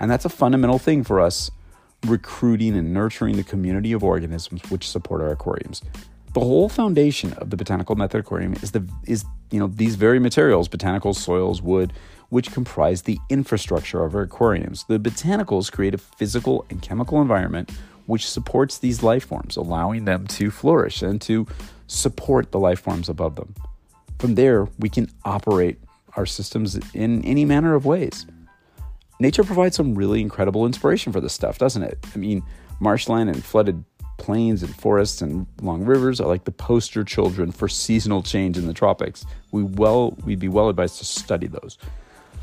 And 0.00 0.10
that's 0.10 0.24
a 0.24 0.28
fundamental 0.28 0.78
thing 0.78 1.02
for 1.02 1.20
us 1.20 1.50
recruiting 2.06 2.76
and 2.76 2.92
nurturing 2.92 3.36
the 3.36 3.44
community 3.44 3.92
of 3.92 4.04
organisms 4.04 4.62
which 4.70 4.88
support 4.88 5.20
our 5.20 5.30
aquariums. 5.30 5.82
The 6.34 6.40
whole 6.40 6.68
foundation 6.68 7.32
of 7.34 7.50
the 7.50 7.56
botanical 7.56 7.96
method 7.96 8.20
aquarium 8.20 8.54
is 8.54 8.70
the 8.72 8.86
is 9.06 9.24
you 9.50 9.58
know 9.58 9.66
these 9.66 9.96
very 9.96 10.18
materials, 10.18 10.68
botanicals, 10.68 11.16
soils, 11.16 11.62
wood, 11.62 11.92
which 12.28 12.52
comprise 12.52 13.02
the 13.02 13.18
infrastructure 13.30 14.04
of 14.04 14.14
our 14.14 14.22
aquariums. 14.22 14.84
The 14.88 14.98
botanicals 14.98 15.72
create 15.72 15.94
a 15.94 15.98
physical 15.98 16.66
and 16.70 16.82
chemical 16.82 17.20
environment 17.20 17.72
which 18.06 18.28
supports 18.28 18.78
these 18.78 19.02
life 19.02 19.26
forms, 19.26 19.56
allowing 19.56 20.06
them 20.06 20.26
to 20.26 20.50
flourish 20.50 21.02
and 21.02 21.20
to 21.20 21.46
support 21.88 22.52
the 22.52 22.58
life 22.58 22.80
forms 22.80 23.08
above 23.08 23.36
them. 23.36 23.54
From 24.18 24.34
there, 24.34 24.66
we 24.78 24.88
can 24.88 25.10
operate 25.24 25.78
our 26.16 26.24
systems 26.24 26.74
in 26.94 27.22
any 27.24 27.44
manner 27.44 27.74
of 27.74 27.84
ways. 27.84 28.26
Nature 29.20 29.44
provides 29.44 29.76
some 29.76 29.94
really 29.94 30.20
incredible 30.20 30.64
inspiration 30.66 31.12
for 31.12 31.20
this 31.20 31.32
stuff, 31.32 31.58
doesn't 31.58 31.82
it? 31.82 31.98
I 32.14 32.18
mean, 32.18 32.42
marshland 32.80 33.30
and 33.30 33.44
flooded 33.44 33.84
plains 34.18 34.62
and 34.62 34.74
forests 34.74 35.22
and 35.22 35.46
long 35.62 35.84
rivers 35.84 36.20
are 36.20 36.28
like 36.28 36.44
the 36.44 36.52
poster 36.52 37.04
children 37.04 37.50
for 37.50 37.68
seasonal 37.68 38.22
change 38.22 38.58
in 38.58 38.66
the 38.66 38.74
tropics. 38.74 39.24
We 39.52 39.62
well 39.62 40.16
we'd 40.24 40.40
be 40.40 40.48
well 40.48 40.68
advised 40.68 40.98
to 40.98 41.04
study 41.04 41.46
those. 41.46 41.78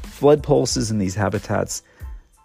Flood 0.03 0.41
pulses 0.41 0.91
in 0.91 0.97
these 0.97 1.15
habitats, 1.15 1.83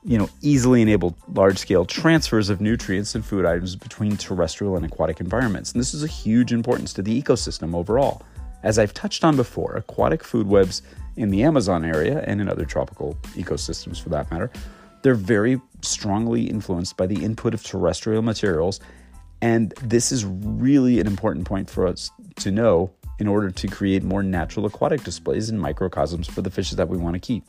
you 0.05 0.19
know, 0.19 0.29
easily 0.43 0.83
enable 0.83 1.17
large-scale 1.35 1.85
transfers 1.85 2.51
of 2.51 2.61
nutrients 2.61 3.15
and 3.15 3.25
food 3.25 3.47
items 3.47 3.77
between 3.77 4.17
terrestrial 4.17 4.77
and 4.77 4.85
aquatic 4.85 5.21
environments. 5.21 5.73
And 5.73 5.81
this 5.81 5.95
is 5.95 6.03
a 6.03 6.09
huge 6.09 6.53
importance 6.53 6.93
to 6.95 7.03
the 7.03 7.23
ecosystem 7.23 7.75
overall. 7.75 8.23
As 8.63 8.79
I've 8.79 8.93
touched 8.93 9.25
on 9.25 9.37
before, 9.37 9.77
aquatic 9.77 10.25
food 10.25 10.47
webs 10.47 10.83
in 11.21 11.31
the 11.31 11.43
Amazon 11.43 11.85
area 11.85 12.25
and 12.27 12.41
in 12.41 12.49
other 12.49 12.65
tropical 12.65 13.17
ecosystems 13.35 14.03
for 14.03 14.09
that 14.09 14.31
matter, 14.31 14.51
they're 15.03 15.15
very 15.15 15.61
strongly 15.83 16.45
influenced 16.45 16.97
by 16.97 17.07
the 17.07 17.25
input 17.25 17.55
of 17.55 17.63
terrestrial 17.63 18.23
materials. 18.23 18.81
And 19.43 19.73
this 19.83 20.13
is 20.13 20.25
really 20.25 20.99
an 20.99 21.07
important 21.07 21.47
point 21.47 21.69
for 21.69 21.87
us 21.87 22.11
to 22.37 22.51
know 22.51 22.91
in 23.19 23.29
order 23.29 23.51
to 23.51 23.69
create 23.69 24.03
more 24.03 24.23
natural 24.23 24.67
aquatic 24.67 25.05
displays 25.05 25.51
and 25.51 25.61
microcosms 25.61 26.27
for 26.27 26.43
the 26.43 26.51
fishes 26.51 26.77
that 26.77 26.89
we 26.89 26.97
want 26.97 27.15
to 27.15 27.21
keep. 27.21 27.45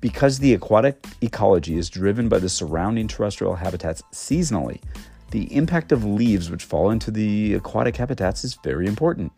Because 0.00 0.38
the 0.38 0.52
aquatic 0.52 1.06
ecology 1.22 1.78
is 1.78 1.88
driven 1.88 2.28
by 2.28 2.38
the 2.38 2.50
surrounding 2.50 3.08
terrestrial 3.08 3.54
habitats 3.54 4.02
seasonally, 4.12 4.82
the 5.30 5.54
impact 5.54 5.90
of 5.90 6.04
leaves 6.04 6.50
which 6.50 6.64
fall 6.64 6.90
into 6.90 7.10
the 7.10 7.54
aquatic 7.54 7.96
habitats 7.96 8.44
is 8.44 8.54
very 8.62 8.86
important. 8.86 9.32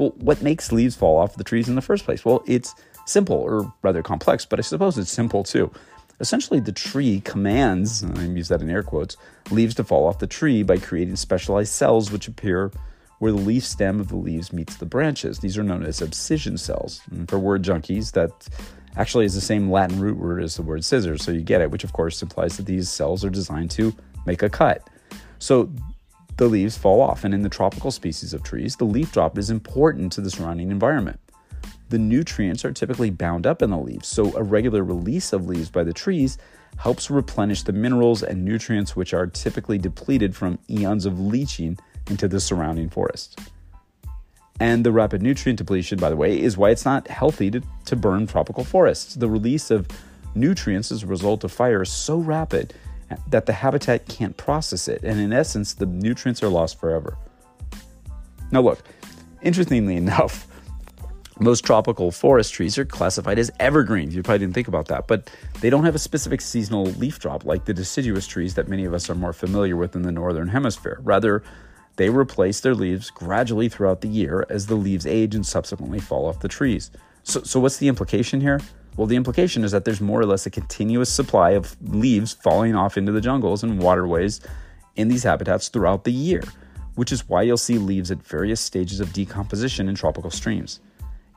Well, 0.00 0.14
what 0.16 0.40
makes 0.40 0.72
leaves 0.72 0.96
fall 0.96 1.18
off 1.18 1.36
the 1.36 1.44
trees 1.44 1.68
in 1.68 1.74
the 1.74 1.82
first 1.82 2.06
place? 2.06 2.24
Well, 2.24 2.42
it's 2.46 2.74
simple, 3.04 3.36
or 3.36 3.70
rather 3.82 4.02
complex, 4.02 4.46
but 4.46 4.58
I 4.58 4.62
suppose 4.62 4.96
it's 4.96 5.10
simple 5.10 5.44
too. 5.44 5.70
Essentially, 6.20 6.58
the 6.58 6.72
tree 6.72 7.20
commands, 7.20 8.02
I 8.02 8.22
use 8.22 8.48
that 8.48 8.62
in 8.62 8.70
air 8.70 8.82
quotes, 8.82 9.18
leaves 9.50 9.74
to 9.74 9.84
fall 9.84 10.06
off 10.06 10.18
the 10.18 10.26
tree 10.26 10.62
by 10.62 10.78
creating 10.78 11.16
specialized 11.16 11.74
cells 11.74 12.10
which 12.10 12.28
appear 12.28 12.72
where 13.18 13.30
the 13.30 13.38
leaf 13.38 13.62
stem 13.62 14.00
of 14.00 14.08
the 14.08 14.16
leaves 14.16 14.54
meets 14.54 14.76
the 14.76 14.86
branches. 14.86 15.40
These 15.40 15.58
are 15.58 15.62
known 15.62 15.84
as 15.84 16.00
abscission 16.00 16.56
cells. 16.56 17.02
And 17.10 17.28
for 17.28 17.38
word 17.38 17.62
junkies, 17.62 18.12
that 18.12 18.48
actually 18.96 19.26
is 19.26 19.34
the 19.34 19.42
same 19.42 19.70
Latin 19.70 20.00
root 20.00 20.16
word 20.16 20.42
as 20.42 20.56
the 20.56 20.62
word 20.62 20.82
scissors, 20.82 21.22
so 21.22 21.30
you 21.30 21.42
get 21.42 21.60
it, 21.60 21.70
which 21.70 21.84
of 21.84 21.92
course 21.92 22.22
implies 22.22 22.56
that 22.56 22.64
these 22.64 22.88
cells 22.88 23.22
are 23.22 23.28
designed 23.28 23.70
to 23.72 23.94
make 24.24 24.42
a 24.42 24.48
cut. 24.48 24.88
So 25.40 25.70
the 26.40 26.48
leaves 26.48 26.78
fall 26.78 27.02
off, 27.02 27.22
and 27.22 27.34
in 27.34 27.42
the 27.42 27.50
tropical 27.50 27.90
species 27.90 28.32
of 28.32 28.42
trees, 28.42 28.74
the 28.74 28.84
leaf 28.86 29.12
drop 29.12 29.36
is 29.36 29.50
important 29.50 30.10
to 30.10 30.22
the 30.22 30.30
surrounding 30.30 30.70
environment. 30.70 31.20
The 31.90 31.98
nutrients 31.98 32.64
are 32.64 32.72
typically 32.72 33.10
bound 33.10 33.46
up 33.46 33.60
in 33.60 33.68
the 33.68 33.76
leaves, 33.76 34.08
so 34.08 34.34
a 34.34 34.42
regular 34.42 34.82
release 34.82 35.34
of 35.34 35.46
leaves 35.46 35.68
by 35.68 35.84
the 35.84 35.92
trees 35.92 36.38
helps 36.78 37.10
replenish 37.10 37.62
the 37.62 37.74
minerals 37.74 38.22
and 38.22 38.42
nutrients 38.42 38.96
which 38.96 39.12
are 39.12 39.26
typically 39.26 39.76
depleted 39.76 40.34
from 40.34 40.58
eons 40.70 41.04
of 41.04 41.20
leaching 41.20 41.78
into 42.08 42.26
the 42.26 42.40
surrounding 42.40 42.88
forest. 42.88 43.38
And 44.58 44.82
the 44.82 44.92
rapid 44.92 45.20
nutrient 45.20 45.58
depletion, 45.58 45.98
by 45.98 46.08
the 46.08 46.16
way, 46.16 46.40
is 46.40 46.56
why 46.56 46.70
it's 46.70 46.86
not 46.86 47.06
healthy 47.08 47.50
to, 47.50 47.60
to 47.84 47.96
burn 47.96 48.26
tropical 48.26 48.64
forests. 48.64 49.14
The 49.14 49.28
release 49.28 49.70
of 49.70 49.88
nutrients 50.34 50.90
as 50.90 51.02
a 51.02 51.06
result 51.06 51.44
of 51.44 51.52
fire 51.52 51.82
is 51.82 51.90
so 51.90 52.16
rapid 52.16 52.72
that 53.28 53.46
the 53.46 53.52
habitat 53.52 54.06
can't 54.08 54.36
process 54.36 54.88
it, 54.88 55.02
and 55.02 55.20
in 55.20 55.32
essence, 55.32 55.74
the 55.74 55.86
nutrients 55.86 56.42
are 56.42 56.48
lost 56.48 56.78
forever. 56.78 57.16
Now, 58.50 58.60
look, 58.60 58.80
interestingly 59.42 59.96
enough, 60.04 60.46
most 61.40 61.64
tropical 61.64 62.10
forest 62.12 62.52
trees 62.52 62.76
are 62.76 62.84
classified 62.84 63.38
as 63.38 63.50
evergreens. 63.58 64.14
You 64.14 64.22
probably 64.22 64.40
didn't 64.40 64.54
think 64.54 64.68
about 64.68 64.88
that, 64.88 65.08
but 65.08 65.30
they 65.60 65.70
don't 65.70 65.84
have 65.84 65.94
a 65.94 65.98
specific 65.98 66.40
seasonal 66.40 66.84
leaf 66.84 67.18
drop 67.18 67.44
like 67.44 67.64
the 67.64 67.72
deciduous 67.72 68.26
trees 68.26 68.54
that 68.54 68.68
many 68.68 68.84
of 68.84 68.92
us 68.92 69.08
are 69.08 69.14
more 69.14 69.32
familiar 69.32 69.76
with 69.76 69.96
in 69.96 70.02
the 70.02 70.12
northern 70.12 70.48
hemisphere. 70.48 71.00
Rather, 71.02 71.42
they 71.96 72.10
replace 72.10 72.60
their 72.60 72.74
leaves 72.74 73.10
gradually 73.10 73.68
throughout 73.68 74.02
the 74.02 74.08
year 74.08 74.46
as 74.50 74.66
the 74.66 74.74
leaves 74.74 75.06
age 75.06 75.34
and 75.34 75.44
subsequently 75.44 75.98
fall 75.98 76.26
off 76.26 76.40
the 76.40 76.48
trees. 76.48 76.90
So, 77.22 77.42
so 77.42 77.60
what's 77.60 77.78
the 77.78 77.88
implication 77.88 78.40
here? 78.40 78.60
Well, 78.96 79.06
the 79.06 79.16
implication 79.16 79.64
is 79.64 79.72
that 79.72 79.84
there's 79.84 80.00
more 80.00 80.20
or 80.20 80.26
less 80.26 80.46
a 80.46 80.50
continuous 80.50 81.10
supply 81.10 81.50
of 81.50 81.76
leaves 81.82 82.32
falling 82.32 82.74
off 82.74 82.98
into 82.98 83.12
the 83.12 83.20
jungles 83.20 83.62
and 83.62 83.80
waterways 83.80 84.40
in 84.96 85.08
these 85.08 85.22
habitats 85.22 85.68
throughout 85.68 86.04
the 86.04 86.12
year, 86.12 86.42
which 86.96 87.12
is 87.12 87.28
why 87.28 87.42
you'll 87.42 87.56
see 87.56 87.78
leaves 87.78 88.10
at 88.10 88.22
various 88.22 88.60
stages 88.60 89.00
of 89.00 89.12
decomposition 89.12 89.88
in 89.88 89.94
tropical 89.94 90.30
streams. 90.30 90.80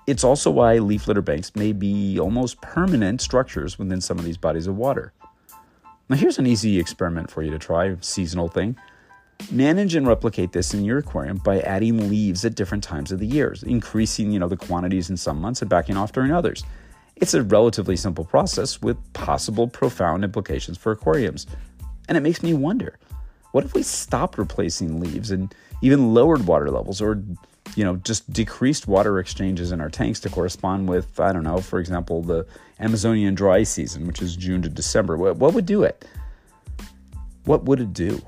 It's 0.06 0.24
also 0.24 0.52
why 0.52 0.80
leaf 0.80 1.08
litter 1.08 1.22
banks 1.22 1.56
may 1.56 1.72
be 1.72 2.20
almost 2.20 2.62
permanent 2.62 3.22
structures 3.22 3.80
within 3.80 4.02
some 4.02 4.20
of 4.20 4.26
these 4.26 4.38
bodies 4.38 4.68
of 4.68 4.76
water. 4.76 5.14
Now, 6.10 6.18
here's 6.18 6.38
an 6.38 6.48
easy 6.48 6.78
experiment 6.80 7.32
for 7.32 7.42
you 7.44 7.52
to 7.52 7.60
try, 7.60 7.96
seasonal 8.02 8.50
thing. 8.50 8.76
Manage 9.50 9.96
and 9.96 10.06
replicate 10.06 10.52
this 10.52 10.74
in 10.74 10.84
your 10.84 10.98
aquarium 10.98 11.38
by 11.38 11.62
adding 11.62 12.10
leaves 12.10 12.44
at 12.44 12.56
different 12.56 12.84
times 12.84 13.12
of 13.12 13.20
the 13.20 13.26
year, 13.26 13.56
increasing, 13.64 14.32
you 14.32 14.40
know, 14.40 14.50
the 14.50 14.58
quantities 14.58 15.10
in 15.10 15.16
some 15.16 15.40
months 15.40 15.62
and 15.62 15.70
backing 15.70 15.96
off 15.96 16.12
during 16.12 16.32
others. 16.32 16.64
It's 17.16 17.34
a 17.34 17.44
relatively 17.44 17.96
simple 17.96 18.26
process 18.26 18.82
with 18.82 18.98
possible 19.14 19.68
profound 19.68 20.24
implications 20.24 20.78
for 20.78 20.92
aquariums. 20.92 21.48
And 22.10 22.18
it 22.18 22.22
makes 22.22 22.44
me 22.44 22.54
wonder, 22.54 23.00
what 23.52 23.64
if 23.64 23.74
we 23.74 23.84
stopped 23.84 24.38
replacing 24.38 25.00
leaves 25.00 25.32
and 25.32 25.54
even 25.82 26.14
lowered 26.14 26.48
water 26.48 26.70
levels 26.70 27.02
or 27.02 27.24
you 27.76 27.84
know, 27.84 27.96
just 27.98 28.32
decreased 28.32 28.88
water 28.88 29.20
exchanges 29.20 29.72
in 29.72 29.82
our 29.82 29.90
tanks 29.90 30.20
to 30.20 30.30
correspond 30.30 30.88
with, 30.88 31.20
I 31.20 31.32
don't 31.32 31.44
know, 31.44 31.60
for 31.60 31.80
example, 31.80 32.22
the 32.22 32.46
Amazonian 32.80 33.36
dry 33.36 33.64
season, 33.64 34.06
which 34.06 34.22
is 34.22 34.36
June 34.36 34.62
to 34.62 34.70
December. 34.70 35.18
What, 35.18 35.38
what 35.38 35.54
would 35.54 35.66
do 35.66 35.84
it? 35.84 36.06
What 37.46 37.64
would 37.64 37.80
it 37.80 37.94
do? 37.94 38.22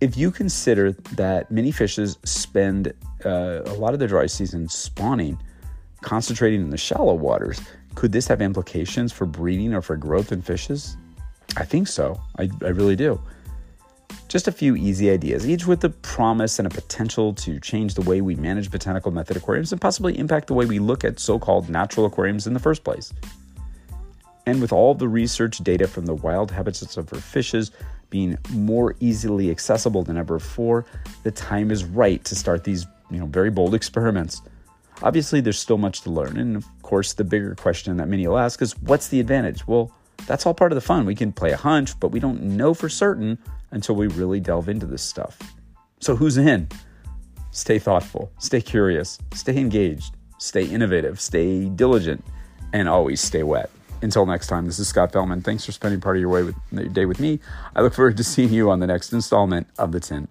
if 0.00 0.16
you 0.16 0.30
consider 0.30 0.92
that 1.16 1.50
many 1.50 1.72
fishes 1.72 2.18
spend 2.24 2.92
uh, 3.24 3.62
a 3.64 3.74
lot 3.74 3.94
of 3.94 3.98
the 3.98 4.06
dry 4.06 4.26
season 4.26 4.68
spawning, 4.68 5.38
concentrating 6.00 6.60
in 6.60 6.70
the 6.70 6.76
shallow 6.76 7.14
waters, 7.14 7.60
could 7.94 8.12
this 8.12 8.26
have 8.28 8.40
implications 8.40 9.12
for 9.12 9.26
breeding 9.26 9.74
or 9.74 9.82
for 9.82 9.96
growth 9.96 10.32
in 10.32 10.42
fishes? 10.42 10.96
I 11.56 11.64
think 11.64 11.88
so. 11.88 12.20
I, 12.38 12.48
I 12.62 12.68
really 12.68 12.96
do. 12.96 13.20
Just 14.28 14.46
a 14.46 14.52
few 14.52 14.76
easy 14.76 15.10
ideas, 15.10 15.48
each 15.48 15.66
with 15.66 15.80
the 15.80 15.88
promise 15.90 16.58
and 16.58 16.66
a 16.66 16.70
potential 16.70 17.32
to 17.34 17.58
change 17.60 17.94
the 17.94 18.02
way 18.02 18.20
we 18.20 18.34
manage 18.34 18.70
botanical 18.70 19.10
method 19.10 19.36
aquariums 19.36 19.72
and 19.72 19.80
possibly 19.80 20.18
impact 20.18 20.48
the 20.48 20.54
way 20.54 20.66
we 20.66 20.78
look 20.78 21.02
at 21.02 21.18
so 21.18 21.38
called 21.38 21.70
natural 21.70 22.06
aquariums 22.06 22.46
in 22.46 22.52
the 22.52 22.60
first 22.60 22.84
place. 22.84 23.12
And 24.46 24.60
with 24.60 24.72
all 24.72 24.94
the 24.94 25.08
research 25.08 25.58
data 25.58 25.88
from 25.88 26.06
the 26.06 26.14
wild 26.14 26.50
habitats 26.50 26.96
of 26.96 27.12
our 27.12 27.20
fishes, 27.20 27.70
being 28.10 28.38
more 28.50 28.94
easily 29.00 29.50
accessible 29.50 30.02
than 30.02 30.16
ever 30.16 30.38
before, 30.38 30.86
the 31.22 31.30
time 31.30 31.70
is 31.70 31.84
right 31.84 32.24
to 32.24 32.34
start 32.34 32.64
these, 32.64 32.86
you 33.10 33.18
know, 33.18 33.26
very 33.26 33.50
bold 33.50 33.74
experiments. 33.74 34.40
Obviously, 35.02 35.40
there's 35.40 35.58
still 35.58 35.78
much 35.78 36.00
to 36.02 36.10
learn, 36.10 36.36
and 36.36 36.56
of 36.56 36.66
course, 36.82 37.12
the 37.12 37.24
bigger 37.24 37.54
question 37.54 37.96
that 37.98 38.08
many 38.08 38.26
will 38.26 38.38
ask 38.38 38.60
is 38.62 38.76
what's 38.80 39.08
the 39.08 39.20
advantage? 39.20 39.66
Well, 39.66 39.92
that's 40.26 40.44
all 40.44 40.54
part 40.54 40.72
of 40.72 40.76
the 40.76 40.82
fun. 40.82 41.06
We 41.06 41.14
can 41.14 41.32
play 41.32 41.52
a 41.52 41.56
hunch, 41.56 41.98
but 42.00 42.08
we 42.08 42.18
don't 42.20 42.42
know 42.42 42.74
for 42.74 42.88
certain 42.88 43.38
until 43.70 43.94
we 43.94 44.08
really 44.08 44.40
delve 44.40 44.68
into 44.68 44.86
this 44.86 45.02
stuff. 45.02 45.38
So, 46.00 46.16
who's 46.16 46.36
in? 46.36 46.68
Stay 47.50 47.78
thoughtful, 47.78 48.30
stay 48.38 48.60
curious, 48.60 49.18
stay 49.34 49.56
engaged, 49.56 50.14
stay 50.38 50.64
innovative, 50.64 51.20
stay 51.20 51.66
diligent, 51.66 52.24
and 52.72 52.88
always 52.88 53.20
stay 53.20 53.42
wet. 53.42 53.70
Until 54.00 54.26
next 54.26 54.46
time, 54.46 54.66
this 54.66 54.78
is 54.78 54.86
Scott 54.86 55.12
Fellman. 55.12 55.42
Thanks 55.42 55.64
for 55.64 55.72
spending 55.72 56.00
part 56.00 56.16
of 56.16 56.20
your, 56.20 56.28
with, 56.28 56.54
your 56.70 56.84
day 56.86 57.04
with 57.04 57.18
me. 57.18 57.40
I 57.74 57.80
look 57.80 57.94
forward 57.94 58.16
to 58.16 58.24
seeing 58.24 58.52
you 58.52 58.70
on 58.70 58.78
the 58.78 58.86
next 58.86 59.12
installment 59.12 59.66
of 59.76 59.90
The 59.90 59.98
Tint. 59.98 60.30